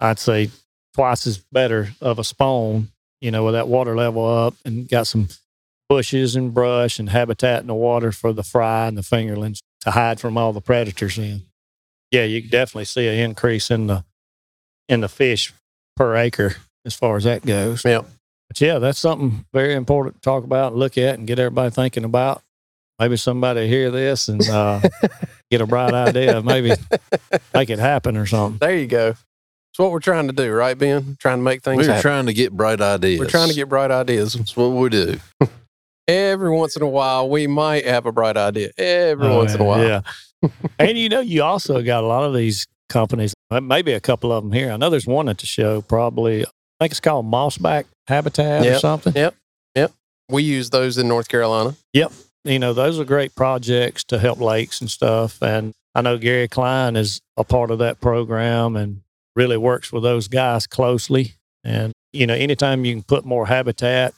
[0.00, 0.50] I'd say
[0.94, 2.88] twice as better of a spawn.
[3.20, 5.28] You know, with that water level up and got some
[5.88, 9.90] bushes and brush and habitat in the water for the fry and the fingerlings to
[9.90, 11.42] hide from all the predators in.
[12.10, 14.04] Yeah, you definitely see an increase in the
[14.88, 15.52] in the fish
[15.96, 17.84] per acre as far as that goes.
[17.84, 18.06] Yep.
[18.48, 21.70] But yeah, that's something very important to talk about, and look at, and get everybody
[21.70, 22.42] thinking about.
[22.98, 24.80] Maybe somebody hear this and uh,
[25.50, 26.72] get a bright idea of maybe
[27.54, 28.58] make it happen or something.
[28.58, 29.08] There you go.
[29.70, 31.16] It's what we're trying to do, right, Ben?
[31.20, 32.02] Trying to make things We're happen.
[32.02, 33.20] trying to get bright ideas.
[33.20, 34.32] we're trying to get bright ideas.
[34.34, 35.18] That's what we do.
[36.08, 38.70] Every once in a while, we might have a bright idea.
[38.78, 39.84] Every Oh, once in a while.
[39.86, 40.00] Yeah.
[40.78, 44.32] and you know, you also got a lot of these companies, uh, maybe a couple
[44.32, 44.72] of them here.
[44.72, 46.48] I know there's one at the show, probably, I
[46.80, 49.12] think it's called Mossback Habitat or something.
[49.14, 49.34] Yep.
[49.74, 49.92] yep.
[50.30, 51.76] We use those in North Carolina.
[52.48, 55.42] You know, those are great projects to help lakes and stuff.
[55.42, 59.02] And I know Gary Klein is a part of that program and
[59.34, 61.34] really works with those guys closely.
[61.64, 64.14] And, you know, anytime you can put more habitat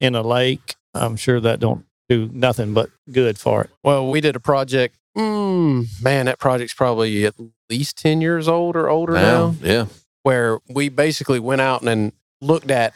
[0.00, 3.70] in a lake, I'm sure that don't do nothing but good for it.
[3.82, 4.96] Well, we did a project.
[5.16, 7.34] Mm, man, that project's probably at
[7.70, 9.50] least 10 years old or older now.
[9.50, 9.86] Now, yeah.
[10.22, 12.92] where we basically went out and looked at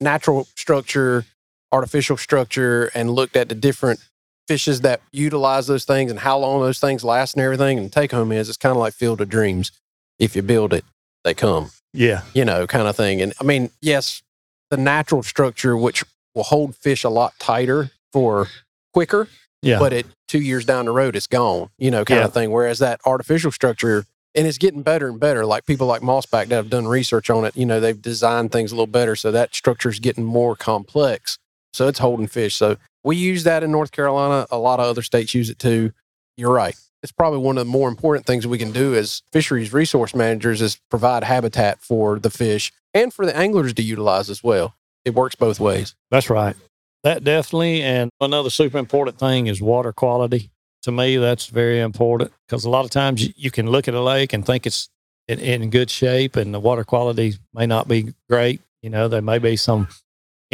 [0.00, 1.24] natural structure,
[1.72, 4.00] artificial structure, and looked at the different
[4.46, 7.78] fishes that utilize those things and how long those things last and everything.
[7.78, 9.72] And take home is it's kind of like Field of Dreams.
[10.18, 10.84] If you build it,
[11.24, 12.22] they come, Yeah.
[12.34, 13.20] you know, kind of thing.
[13.22, 14.22] And I mean, yes,
[14.70, 18.48] the natural structure, which will hold fish a lot tighter for
[18.92, 19.28] quicker,
[19.62, 19.78] Yeah.
[19.78, 22.26] but it two years down the road, it's gone, you know, kind Yeah.
[22.26, 22.50] of thing.
[22.50, 25.46] Whereas that artificial structure, and it's getting better and better.
[25.46, 28.72] Like people like Mossback that have done research on it, you know, they've designed things
[28.72, 29.14] a little better.
[29.16, 31.38] So that structure is getting more complex.
[31.74, 32.54] So it's holding fish.
[32.54, 34.46] So we use that in North Carolina.
[34.50, 35.92] A lot of other states use it too.
[36.36, 36.76] You're right.
[37.02, 40.62] It's probably one of the more important things we can do as fisheries resource managers
[40.62, 44.74] is provide habitat for the fish and for the anglers to utilize as well.
[45.04, 45.94] It works both ways.
[46.10, 46.56] That's right.
[47.02, 47.82] That definitely.
[47.82, 50.50] And another super important thing is water quality.
[50.82, 54.00] to me, that's very important because a lot of times you, can look at a
[54.00, 54.88] lake and think it's
[55.28, 58.60] in good shape and the water quality may not be great.
[58.82, 59.88] You know, there may be some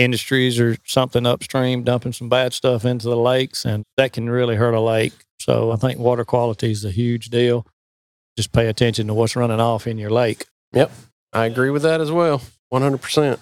[0.01, 4.57] industries or something upstream dumping some bad stuff into the lakes, and that can really
[4.57, 5.13] hurt a lake.
[5.39, 7.67] So I think water quality is a huge deal.
[8.37, 10.47] Just pay attention to what's running off in your lake.
[10.73, 10.91] Yep.
[11.33, 12.43] I agree with that as well.
[12.73, 13.39] 100%.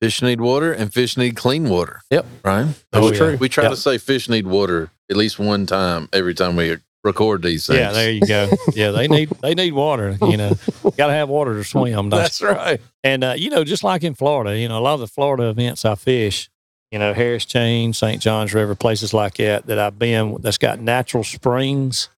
[0.00, 2.02] Fish need water and fish need clean water.
[2.10, 2.26] Yep.
[2.44, 2.66] Right?
[2.92, 3.18] Oh, we, yeah.
[3.18, 3.72] try, we try Yep.
[3.72, 6.76] to say fish need water at least one time every time we
[7.08, 7.78] record these things.
[7.78, 8.48] Yeah, there you go.
[8.74, 10.16] Yeah, they need they need water.
[10.20, 10.52] You know,
[10.96, 11.92] got to have water to swim.
[11.92, 12.10] don't you?
[12.10, 12.80] That's right.
[13.02, 15.48] And uh, you know, just like in Florida, you know, a lot of the Florida
[15.48, 16.48] events I fish,
[16.92, 18.22] you know, Harris Chain, St.
[18.22, 22.08] John's River, places like that that I've been that's got natural springs.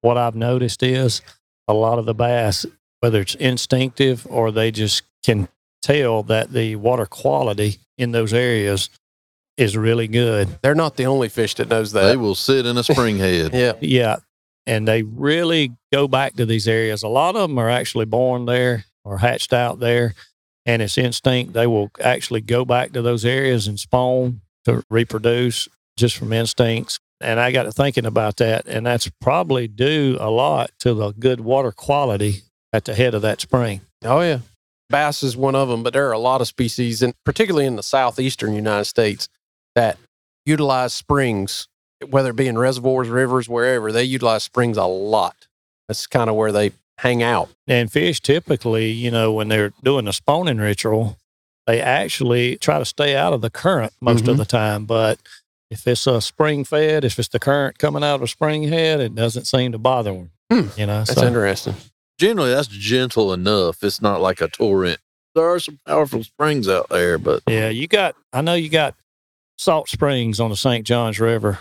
[0.00, 1.20] What I've noticed is
[1.68, 2.66] a lot of the bass,
[3.00, 5.48] whether it's instinctive or they just can
[5.82, 8.90] tell that the water quality in those areas
[9.56, 10.48] is really good.
[10.62, 12.04] They're not the only fish that knows that.
[12.04, 13.52] They will sit in a spring head.
[13.54, 13.74] yeah.
[13.80, 14.16] Yeah.
[14.70, 17.02] And they really go back to these areas.
[17.02, 20.14] A lot of them are actually born there or hatched out there.
[20.64, 21.54] And it's instinct.
[21.54, 25.66] They will actually go back to those areas and spawn to reproduce
[25.96, 27.00] just from instincts.
[27.20, 28.66] And I got to thinking about that.
[28.66, 32.42] And that's probably due a lot to the good water quality
[32.72, 33.80] at the head of that spring.
[34.04, 34.38] Oh, yeah.
[34.88, 37.74] Bass is one of them, but there are a lot of species, and particularly in
[37.74, 39.28] the southeastern United States,
[39.74, 39.98] that
[40.46, 41.66] utilize springs,
[42.08, 43.92] whether it be in reservoirs, rivers, wherever.
[43.92, 45.46] They utilize springs a lot.
[45.88, 47.48] That's kind of where they hang out.
[47.66, 51.18] And fish typically, you know, when they're doing the spawning ritual,
[51.66, 54.38] they actually try to stay out of the current most of Mhm.
[54.38, 54.84] the time.
[54.86, 55.18] But
[55.70, 59.00] if it's a spring fed, if it's the current coming out of a spring head,
[59.00, 60.30] it doesn't seem to bother them.
[60.50, 60.68] Hmm.
[60.78, 61.76] You know, That's so interesting.
[62.18, 63.82] Generally, that's gentle enough.
[63.82, 64.98] It's not like a torrent.
[65.34, 68.14] There are some powerful springs out there, but yeah, you got.
[68.32, 68.94] I know you got
[69.58, 70.84] Salt Springs on the St.
[70.86, 71.60] Johns River.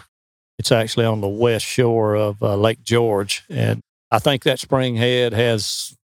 [0.60, 3.80] It's actually on the west shore of uh, Lake George, and
[4.12, 5.96] I think that spring head has.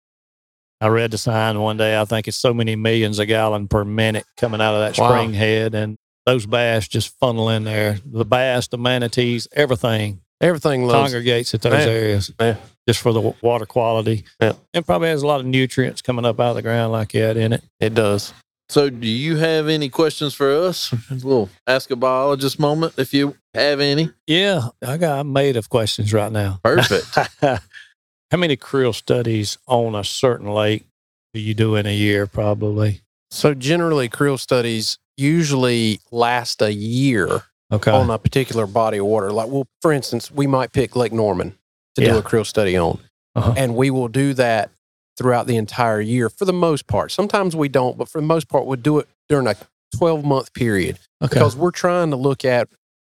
[0.82, 2.00] I read the sign one day.
[2.00, 5.10] I think it's so many millions of gallon per minute coming out of that Wow.
[5.10, 8.00] spring head, and those bass just funnel in there.
[8.06, 11.92] The bass, the manatees, everything Everything loves congregates at those Yeah.
[11.92, 12.56] areas Yeah.
[12.88, 14.26] just for the water quality.
[14.42, 14.54] Yeah.
[14.74, 17.38] And probably has a lot of nutrients coming up out of the ground like that
[17.38, 17.64] in it.
[17.80, 17.94] it.
[17.94, 18.34] Does.
[18.68, 20.94] So, do you have any questions for us?
[21.24, 24.12] We'll ask a biologist moment if you have any.
[24.28, 26.60] Yeah, I got I'm made of questions right now.
[26.64, 27.08] Perfect.
[27.42, 30.86] How many creel studies on a certain lake
[31.34, 32.28] do you do in a year?
[32.28, 33.02] Probably.
[33.32, 37.90] So generally, creel studies usually last a year Okay.
[37.92, 39.32] on a particular body of water.
[39.32, 41.58] Like, well, for instance, we might pick Lake Norman
[41.96, 43.00] to do a creel study on,
[43.36, 43.54] Uh-huh.
[43.58, 44.70] and we will do that
[45.18, 47.12] throughout the entire year for the most part.
[47.12, 49.56] Sometimes we don't, but for the most part, we'll do it during a
[49.98, 51.34] 12 month period okay.
[51.34, 52.68] because we're trying to look at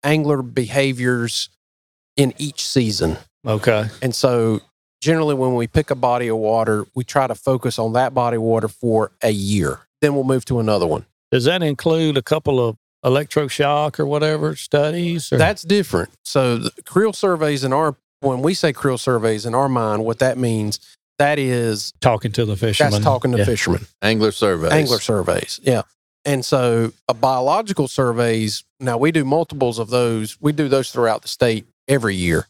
[0.04, 1.50] angler behaviors
[2.18, 3.18] in each season.
[3.45, 3.88] okay.
[4.02, 4.60] And so,
[5.02, 8.38] generally, when we pick a body of water, we try to focus on that body
[8.38, 9.80] of water for a year.
[10.02, 11.06] Then we'll move to another one.
[11.32, 15.32] Does that include a couple of electroshock or whatever studies?
[15.32, 15.38] Or?
[15.38, 16.10] That's different.
[16.26, 20.20] So the creel surveys in our when we say creel surveys in our mind, what
[20.20, 20.80] that means
[21.20, 22.91] that is talking to the fishermen.
[22.93, 23.45] that's talking to Yeah.
[23.45, 24.72] fishermen, Angler surveys.
[24.72, 25.60] angler surveys.
[25.64, 25.84] Yeah.
[26.30, 30.38] And so a biological surveys, now we do multiples of those.
[30.40, 32.46] We do those throughout the state every year.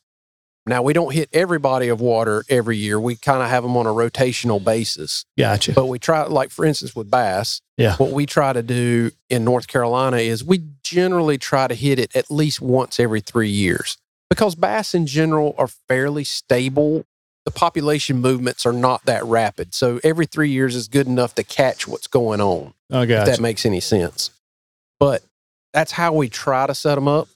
[0.66, 3.00] Now we don't hit every body of water every year.
[3.00, 5.26] We kind of have them on a rotational basis.
[5.38, 5.72] Gotcha.
[5.72, 7.96] But we try, like for instance, with bass, Yeah.
[7.96, 12.14] what we try to do in North Carolina is we generally try to hit it
[12.16, 13.98] at least once every three years
[14.30, 17.06] because bass in general are fairly stable.
[17.50, 19.74] The population movements are not that rapid.
[19.74, 23.40] So every three years is good enough to catch what's going on, I if that
[23.40, 24.30] makes any sense.
[25.00, 25.24] But
[25.74, 27.28] that's how we try to set them up.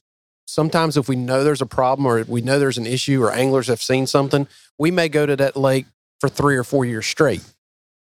[0.46, 3.66] Sometimes, if we know there's a problem or we know there's an issue or anglers
[3.66, 4.46] have seen something,
[4.78, 5.86] we may go to that lake
[6.20, 7.42] for three or four years straight,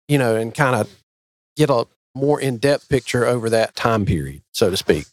[0.09, 0.91] you know, and kind of
[1.57, 1.87] get a
[2.17, 5.07] more in depth picture over that time period, so to speak.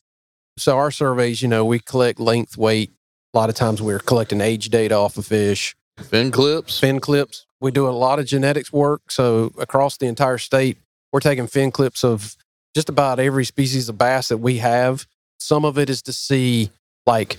[0.57, 2.89] So, our surveys, you know, we collect length, weight.
[3.35, 6.79] A lot of times we're collecting age data off of fish, Fin clips.
[6.79, 7.45] fin clips.
[7.59, 9.11] We do a lot of genetics work.
[9.11, 10.77] So, across the entire state,
[11.11, 12.35] we're taking fin clips of
[12.75, 15.07] just about every species of bass that we have.
[15.39, 16.69] Some of it is to see
[17.05, 17.37] like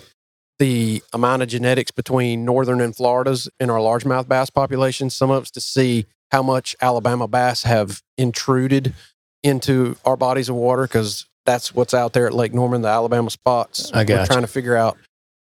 [0.59, 5.11] the amount of genetics between northern and Florida's in our largemouth bass population.
[5.11, 8.94] Some of it's to see how much Alabama bass have intruded
[9.42, 13.30] into our bodies of water because that's what's out there at Lake Norman, the Alabama
[13.30, 13.90] spots.
[13.92, 14.32] I We're gotcha.
[14.32, 14.98] trying to figure out.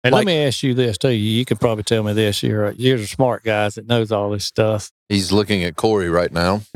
[0.04, 1.10] And like- let me ask you this too.
[1.12, 2.41] You could probably tell me this.
[2.43, 4.91] You're a, you're a smart guys that knows all this stuff.
[5.10, 6.62] He's looking at Corey right now.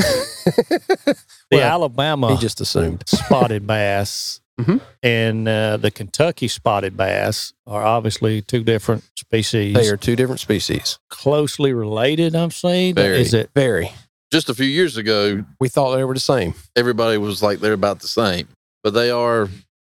[0.45, 3.03] The Well, Alabama he just assumed.
[3.07, 4.79] spotted bass Mhm.
[5.03, 9.73] and uh, the Kentucky spotted bass are obviously two different species.
[9.75, 10.97] They are two different species.
[11.09, 12.35] closely related.
[12.35, 13.19] I'm saying Very.
[13.21, 13.49] is it?
[13.55, 13.91] Very.
[14.31, 16.53] Just a few years ago, We thought they were the same.
[16.75, 18.47] everybody was like they're about the same,
[18.83, 19.49] but they are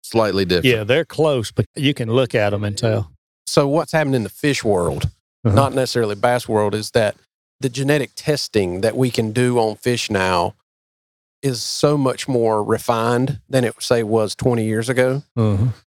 [0.03, 0.75] slightly different.
[0.77, 3.11] Yeah, they're close, but you can look at them and tell.
[3.49, 5.09] So what's happened in the fish world,
[5.45, 5.55] Uh-huh.
[5.55, 7.17] not necessarily bass world, is that
[7.61, 10.55] the genetic testing that we can do on fish now
[11.43, 15.23] is so much more refined than it say was 20 years ago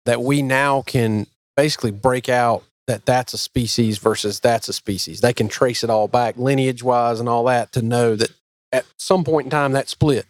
[0.05, 5.21] that we now can basically break out that that's a species versus that's a species.
[5.21, 8.31] They can trace it all back lineage wise and all that to know that
[8.71, 10.25] at some point in time that split.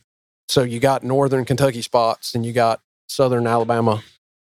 [0.47, 4.01] So you got northern Kentucky spots and you got southern Alabama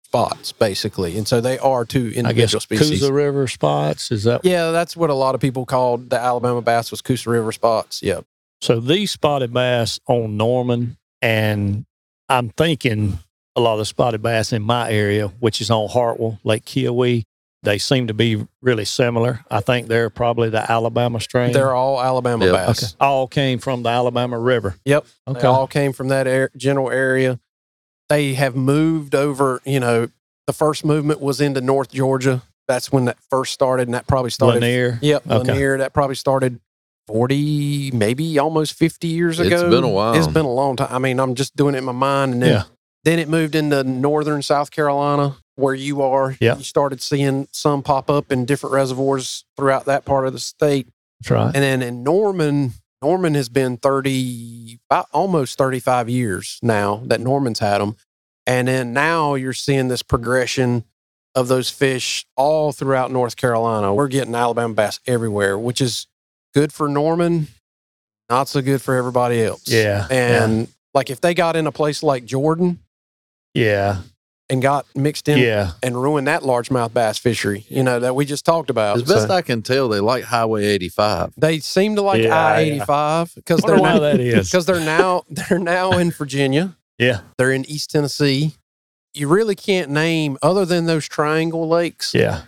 [0.07, 1.17] spots basically.
[1.17, 2.89] And so they are two I guess individual species.
[3.01, 4.09] Coosa River spots.
[4.11, 7.29] Is that Yeah, that's what a lot of people called the Alabama bass was Coosa
[7.29, 8.01] River spots.
[8.01, 8.21] Yeah.
[8.61, 8.79] so?
[8.79, 11.85] These spotted bass on Norman, and
[12.29, 13.19] I'm thinking
[13.55, 17.23] a lot of the spotted bass in my area, which is on Hartwell, Lake Keowee,
[17.63, 19.43] they seem to be really similar.
[19.51, 21.51] I think they're probably the Alabama strain.
[21.51, 22.53] They're all Alabama Yep.
[22.53, 22.83] bass.
[22.83, 22.95] okay.
[23.01, 24.75] All came from the Alabama River.
[24.85, 25.05] Yep.
[25.27, 25.41] Okay.
[25.41, 27.39] They all came from that air, general area.
[28.09, 30.07] They have moved over, you know,
[30.45, 32.41] the first movement was into North Georgia.
[32.67, 34.61] That's when that first started, and that probably started.
[34.61, 34.99] Lanier.
[35.01, 35.51] Yep, Okay.
[35.53, 35.77] Lanier.
[35.79, 36.59] That probably started
[37.07, 39.53] 40, maybe almost 50 years ago.
[39.55, 40.13] It's been a while.
[40.13, 40.89] It's been a long time.
[40.91, 42.33] I mean, I'm just doing it in my mind.
[42.33, 42.63] And then, Yeah.
[43.05, 46.35] then it moved into northern South Carolina, where you are.
[46.41, 46.57] Yeah.
[46.57, 50.87] You started seeing some pop up in different reservoirs throughout that part of the state.
[51.21, 51.45] That's right.
[51.55, 57.59] And then in Norman, Norman has been 30, about almost 35 years now that Norman's
[57.59, 57.95] had them.
[58.45, 60.83] And then now you're seeing this progression
[61.35, 63.93] of those fish all throughout North Carolina.
[63.93, 66.07] We're getting Alabama bass everywhere, which is
[66.53, 67.47] good for Norman,
[68.29, 69.67] not so good for everybody else.
[69.67, 70.07] Yeah.
[70.09, 72.79] And like if they got in a place like Jordan
[73.57, 74.01] yeah.
[74.49, 75.71] And got mixed in Yeah.
[75.83, 78.95] and ruined that largemouth bass fishery, you know, that we just talked about.
[78.97, 81.33] As best So I can tell, they like Highway 85.
[81.37, 84.51] they seem to like Yeah, I 85 because Wonder they're now, that is.
[84.65, 86.77] they're now they're now in Virginia.
[86.97, 87.19] Yeah.
[87.37, 88.53] They're in East Tennessee.
[89.13, 92.43] You really can't name other than those triangle lakes Yeah.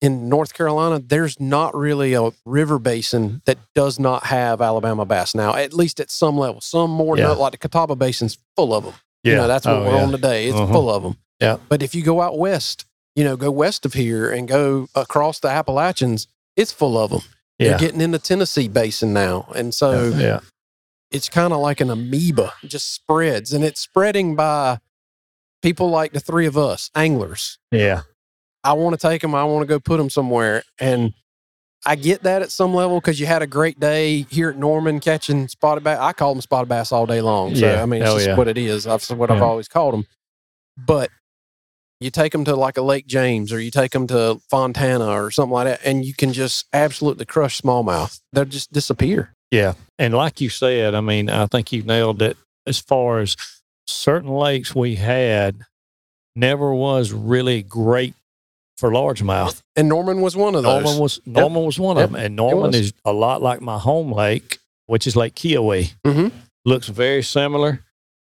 [0.00, 0.98] in North Carolina.
[1.00, 6.00] There's not really a river basin that does not have Alabama bass now, at least
[6.00, 6.60] at some level.
[6.60, 7.28] Some more, Yeah.
[7.28, 8.94] than like the Catawba Basin's full of them.
[9.26, 9.32] Yeah.
[9.32, 10.02] You know, that's what Oh, we're yeah.
[10.04, 10.46] on today.
[10.48, 10.72] It's Uh-huh.
[10.72, 11.16] full of them.
[11.40, 11.56] Yeah.
[11.68, 15.38] But if you go out west, you know, go west of here and go across
[15.40, 17.22] the Appalachians, it's full of them.
[17.58, 17.70] Yeah.
[17.70, 20.40] They're getting in the Tennessee Basin now, and so yeah.
[21.10, 24.78] it's kind of like an amoeba, it just spreads, and it's spreading by
[25.62, 27.58] people like the three of us, anglers.
[27.70, 28.02] Yeah.
[28.62, 29.34] I want to take them.
[29.34, 31.14] I want to go put them somewhere, and
[31.86, 34.98] I get that at some level because you had a great day here at Norman
[34.98, 35.98] catching spotted bass.
[36.00, 37.54] I call them spotted bass all day long.
[37.54, 37.82] So Yeah.
[37.82, 38.36] I mean, it's just yeah.
[38.36, 38.84] what it is.
[38.84, 40.06] That's what I've always called them.
[40.76, 41.10] But
[42.00, 45.30] you take them to like a Lake James, or you take them to Fontana, or
[45.30, 48.20] something like that, and you can just absolutely crush smallmouth.
[48.32, 49.32] They'll just disappear.
[49.50, 49.74] Yeah.
[49.98, 53.36] And like you said, I mean, I think you nailed it as far as
[53.86, 55.62] certain lakes we had
[56.34, 58.14] never was really great
[58.76, 59.62] for largemouth.
[59.74, 60.82] And Norman was one of those.
[60.84, 62.10] Norman was Norman was one of Yep.
[62.10, 62.20] them.
[62.24, 65.92] And Norman is a lot like my home lake, which is Lake Keowee.
[66.04, 66.30] Mhm.
[66.64, 67.80] Looks very similar.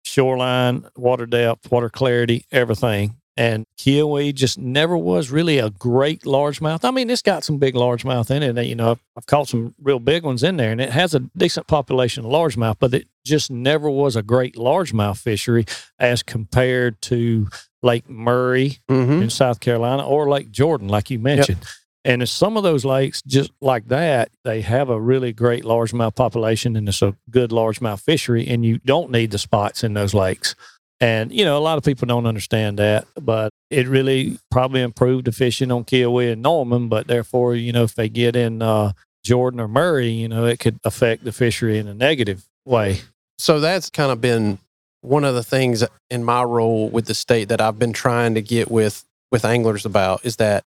[0.05, 3.17] Shoreline, water depth, water clarity, everything.
[3.39, 6.85] And Keowee just never was really a great largemouth.
[6.85, 8.67] I mean, it's got some big largemouth in it.
[8.67, 11.21] You know, I've, I've caught some real big ones in there, and it has a
[11.37, 15.67] decent population of largemouth, but it just never was a great largemouth fishery
[16.01, 17.49] as compared to
[17.81, 19.23] Lake Murray Mhm.
[19.23, 21.59] in South Carolina or Lake Jordan, like you mentioned.
[22.05, 26.17] And in some of those lakes, just like that, they have a really great largemouth
[26.17, 30.13] population and it's a good largemouth fishery, and you don't need the spots in those
[30.13, 30.57] lakes.
[31.01, 35.27] And, you know, a lot of people don't understand that, but it really probably improved
[35.27, 36.89] the fishing on Keowee and Norman.
[36.89, 38.93] But therefore, you know, if they get in uh,
[39.25, 43.01] Jordan or Murray, you know, it could affect the fishery in a negative way.
[43.39, 44.59] so that's kind of been
[45.01, 48.43] one of the things in my role with the state that I've been trying to
[48.43, 50.65] get with with anglers about is that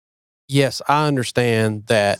[0.48, 2.20] yes, I understand that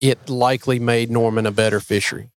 [0.00, 2.30] it likely made Norman a better fishery.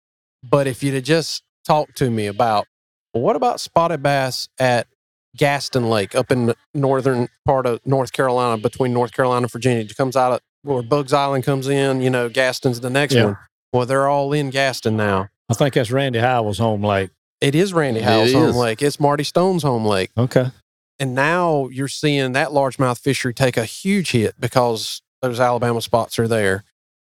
[0.44, 2.68] But if you'd have just talked to me about
[3.14, 4.88] well, what about spotted bass at
[5.38, 9.84] Gaston Lake up in the northern part of North Carolina between North Carolina and Virginia.
[9.84, 13.26] It comes out of where Buggs Island comes in, you know, Gaston's the next Yeah.
[13.26, 13.38] one.
[13.74, 15.30] Well, they're all in Gaston now.
[15.49, 17.10] I think that's Randy Howell's home lake.
[17.40, 18.82] It is Randy It Howell's home lake.
[18.82, 20.12] It's Marty Stone's home lake.
[20.18, 20.52] Okay.
[20.99, 26.20] And now you're seeing that largemouth fishery take a huge hit because those Alabama spots
[26.20, 26.64] are there.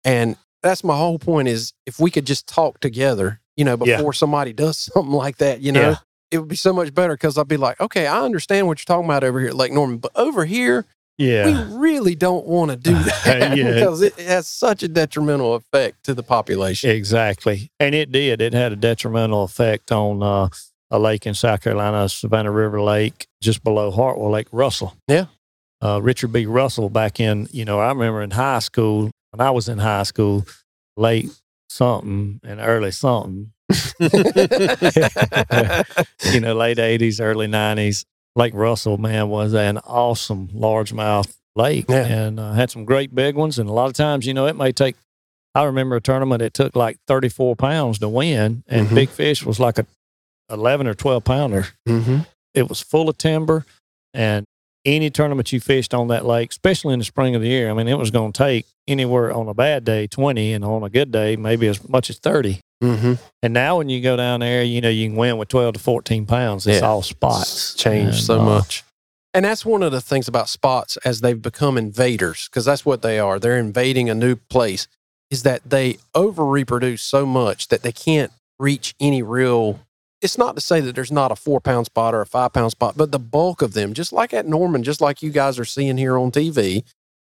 [0.05, 3.97] And that's my whole point is if we could just talk together, you know, Yeah.
[3.99, 5.97] before somebody does something like that, you know, Yeah.
[6.31, 8.85] It would be so much better because I'd be like, okay, I understand what you're
[8.97, 10.85] talking about over here at Lake Norman, but over here,
[11.19, 11.47] Yeah.
[11.71, 12.93] we really don't want to do
[13.25, 13.73] that Yeah.
[13.75, 16.91] because it has such a detrimental effect to the population.
[16.91, 17.71] Exactly.
[17.79, 18.41] And it did.
[18.41, 20.49] It had a detrimental effect on uh,
[20.91, 24.95] a lake in South Carolina, Savannah River Lake, just below Hartwell Lake, Russell.
[25.09, 25.27] Yeah.
[25.81, 26.47] Uh, Richard B.
[26.47, 30.05] Russell back in, you know, I remember in high school, when I was in high
[30.05, 30.47] school,
[30.97, 31.29] late
[31.69, 33.53] something and early something,
[36.32, 38.05] you know, late 80s, early 90s.
[38.36, 42.05] Lake Russell, man, was an awesome largemouth lake Yeah.
[42.07, 43.59] and uh, had some great big ones.
[43.59, 44.97] And a lot of times, you know, it may take,
[45.55, 48.95] I remember a tournament, it took like 34 pounds to win, and Mhm.
[48.95, 49.86] big fish was like a
[50.51, 51.69] 11 or 12 pounder.
[51.86, 52.19] hmm
[52.55, 53.65] It was full of timber.
[54.12, 54.45] And
[54.85, 57.73] any tournament you fished on that lake, especially in the spring of the year, I
[57.74, 60.91] mean, it was going to take anywhere on a bad day 20, and on a
[60.91, 62.61] good day, maybe as much as 30.
[62.85, 65.74] Hmm And now when you go down there, you know, you can win with 12
[65.74, 66.66] to 14 pounds.
[66.66, 66.89] It's Yeah.
[66.89, 67.73] all spots.
[67.73, 68.85] It's changed so uh, much.
[69.32, 73.02] And that's one of the things about spots as they've become invaders, because that's what
[73.02, 73.39] they are.
[73.40, 74.86] They're invading a new place,
[75.31, 78.31] is that they over reproduce so much that they can't
[78.61, 79.81] reach any real.
[80.23, 82.70] It's not to say that there's not a four pound spot or a five pound
[82.70, 85.65] spot, but the bulk of them, just like at Norman, just like you guys are
[85.65, 86.85] seeing here on TV,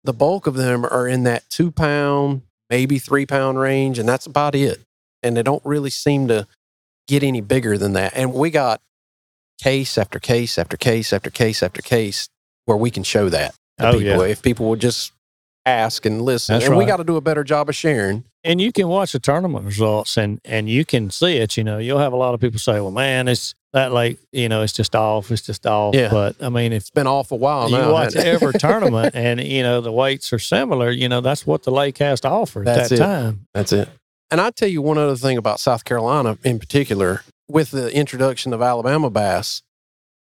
[0.04, 4.26] the bulk of them are in that two pound, maybe three pound range, and that's
[4.26, 4.82] about it.
[5.24, 6.48] And they don't really seem to
[7.08, 8.14] get any bigger than that.
[8.16, 8.82] And we got
[9.62, 12.30] case after case after case after case after case
[12.66, 14.32] where we can show that to Oh, people yeah.
[14.32, 15.12] if people would just
[15.66, 16.54] ask and listen.
[16.56, 18.24] That's and we got to do a better job of sharing.
[18.44, 21.78] and you can watch the tournament results and and you can see it you know
[21.78, 24.74] you'll have a lot of people say well man it's that late you know it's
[24.74, 26.10] just off it's just off Yeah.
[26.10, 27.92] but i mean if It's been off a while you now.
[27.94, 31.72] watch every tournament and you know the weights are similar you know that's what the
[31.72, 32.98] lake has to offer at That's that it.
[32.98, 33.88] time That's it.
[34.32, 38.54] And I tell you one other thing about South Carolina in particular, with the introduction
[38.54, 39.62] of Alabama bass,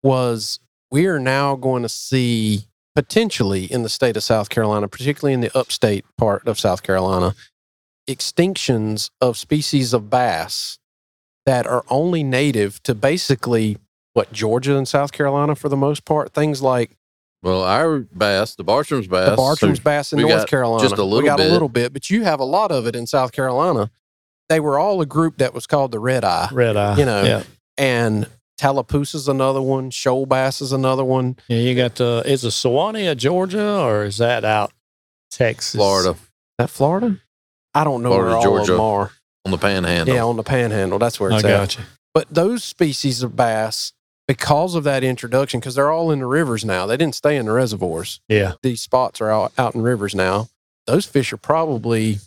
[0.04, 5.34] was we are now going to see potentially in the state of South Carolina, particularly
[5.34, 7.34] in the upstate part of South Carolina,
[8.08, 10.78] extinctions of species of bass
[11.44, 13.78] that are only native to basically
[14.12, 16.32] what Georgia and South Carolina for the most part.
[16.32, 16.92] Things like
[17.42, 20.82] Well, our bass, the Bartram's bass, the Bartram's bass in North Carolina.
[20.82, 21.48] just a little, we little got bit.
[21.48, 23.90] a little bit, but you have a lot of it in South Carolina.
[24.48, 27.22] They were all a group that was called the Red Eye, red eye You know,
[27.22, 27.42] yeah
[27.76, 28.26] and
[28.58, 29.90] Tallapoosa's another one.
[29.90, 31.36] Shoal bass is another one.
[31.48, 34.72] yeah you got uh is it Suwannee of Georgia or is that out
[35.30, 36.16] Texas Florida
[36.58, 37.18] That Florida?
[37.74, 38.60] I don't know Florida, where all Georgia.
[38.72, 39.10] of them are.
[39.44, 40.14] on the Panhandle.
[40.14, 40.98] Yeah, on the Panhandle.
[40.98, 41.48] That's where I it's at.
[41.48, 41.84] got you
[42.14, 43.92] But those species of bass,
[44.28, 47.46] because of that introduction, because they're all in the rivers now, they didn't stay in
[47.46, 48.20] the reservoirs.
[48.28, 50.48] yeah These spots are out, out in rivers now.
[50.86, 52.18] Those fish are probably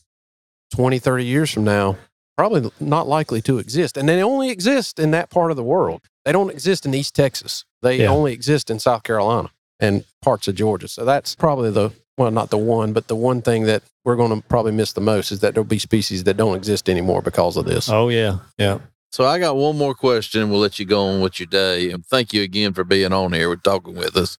[0.74, 1.98] 20, 30 years from now,
[2.38, 3.98] probably not likely to exist.
[3.98, 6.02] And they only exist in that part of the world.
[6.26, 7.66] They don't exist in East Texas.
[7.82, 8.10] They Yeah.
[8.10, 9.50] only exist in South Carolina
[9.80, 10.88] and parts of Georgia.
[10.88, 14.30] So that's probably the, well, not the one, but the one thing that we're going
[14.42, 17.58] to probably miss the most is that there'll be species that don't exist anymore because
[17.58, 17.90] of this.
[17.90, 18.80] oh yeah yeah
[19.12, 20.50] So I got one more question.
[20.50, 21.92] We'll let you go on with your day.
[21.92, 23.50] And thank you again for being on here.
[23.50, 24.38] We're talking with us.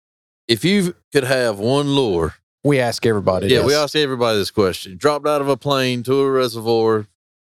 [0.48, 2.34] If you could have one lure,
[2.64, 3.48] We ask everybody.
[3.48, 3.66] yeah, this.
[3.66, 4.96] we ask everybody this question.
[4.96, 7.06] Dropped out of a plane to a reservoir,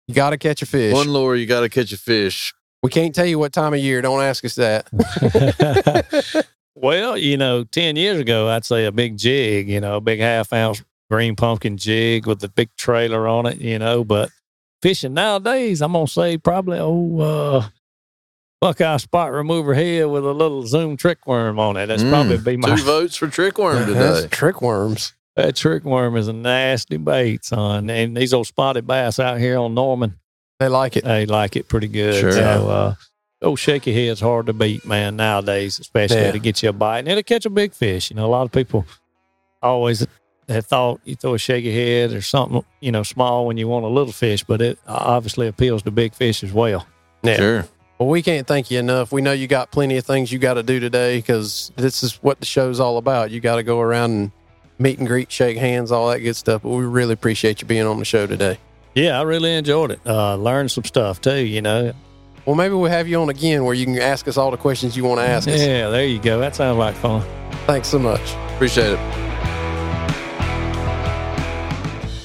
[0.08, 0.94] You got to catch a fish.
[0.94, 2.54] one lure, you got to catch a fish.
[2.84, 4.02] we can't tell you what time of year.
[4.02, 4.88] Don't ask us that.
[6.76, 10.20] well, you know, 10 years ago, I'd say a big jig, you know, a big
[10.20, 14.30] half ounce green pumpkin jig with the big trailer on it, you know, but
[14.86, 17.68] fishing nowadays, I'm going to say probably, oh, uh,
[18.62, 21.88] Buckeye spot remover head with a little zoom trick worm on it.
[21.88, 24.28] That's Mm, probably be my Two votes for trick worm That's today.
[24.30, 25.14] trick worms.
[25.36, 27.90] that trick worm is a nasty bait, son.
[27.90, 30.20] And these old spotted bass out here on Norman,
[30.60, 31.04] They like it.
[31.04, 32.20] they like it pretty good.
[32.20, 32.32] Sure.
[32.32, 32.96] So, uh,
[33.42, 36.32] old shaky head's hard to beat, man, nowadays, especially Yeah.
[36.32, 37.00] to get you a bite.
[37.00, 38.12] And it'll catch a big fish.
[38.12, 38.86] You know, a lot of people
[39.64, 40.06] always
[40.50, 43.86] have thought you throw a shaky head or something, you know, small when you want
[43.86, 46.86] a little fish, but it obviously appeals to big fish as well.
[47.24, 47.36] Yeah.
[47.38, 47.68] Sure.
[47.98, 49.12] Well, we can't thank you enough.
[49.12, 52.16] We know you got plenty of things you got to do today because this is
[52.22, 53.32] what the show's all about.
[53.32, 54.32] You got to go around and
[54.78, 56.64] meet and greet, shake hands, all that good stuff.
[56.64, 58.60] But we really appreciate you being on the show today.
[58.96, 60.00] Yeah, I really enjoyed it.
[60.06, 61.94] Uh, learned some stuff too, you know.
[62.46, 64.96] Well, maybe we'll have you on again where you can ask us all the questions
[64.96, 65.60] you want to ask us.
[65.60, 66.40] Yeah, there you go.
[66.40, 67.24] That sounds like fun.
[67.66, 68.34] Thanks so much.
[68.54, 69.35] Appreciate it.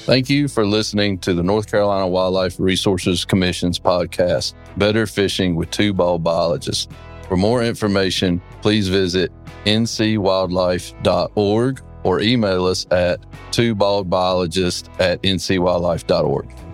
[0.05, 5.69] Thank you for listening to the North Carolina Wildlife Resources Commission's podcast, Better Fishing with
[5.69, 6.87] Two Bald Biologists.
[7.27, 9.31] For more information, please visit
[9.65, 13.21] ncwildlife.org or email us at
[13.51, 16.70] twobaldbiologist at ncwildlife.org.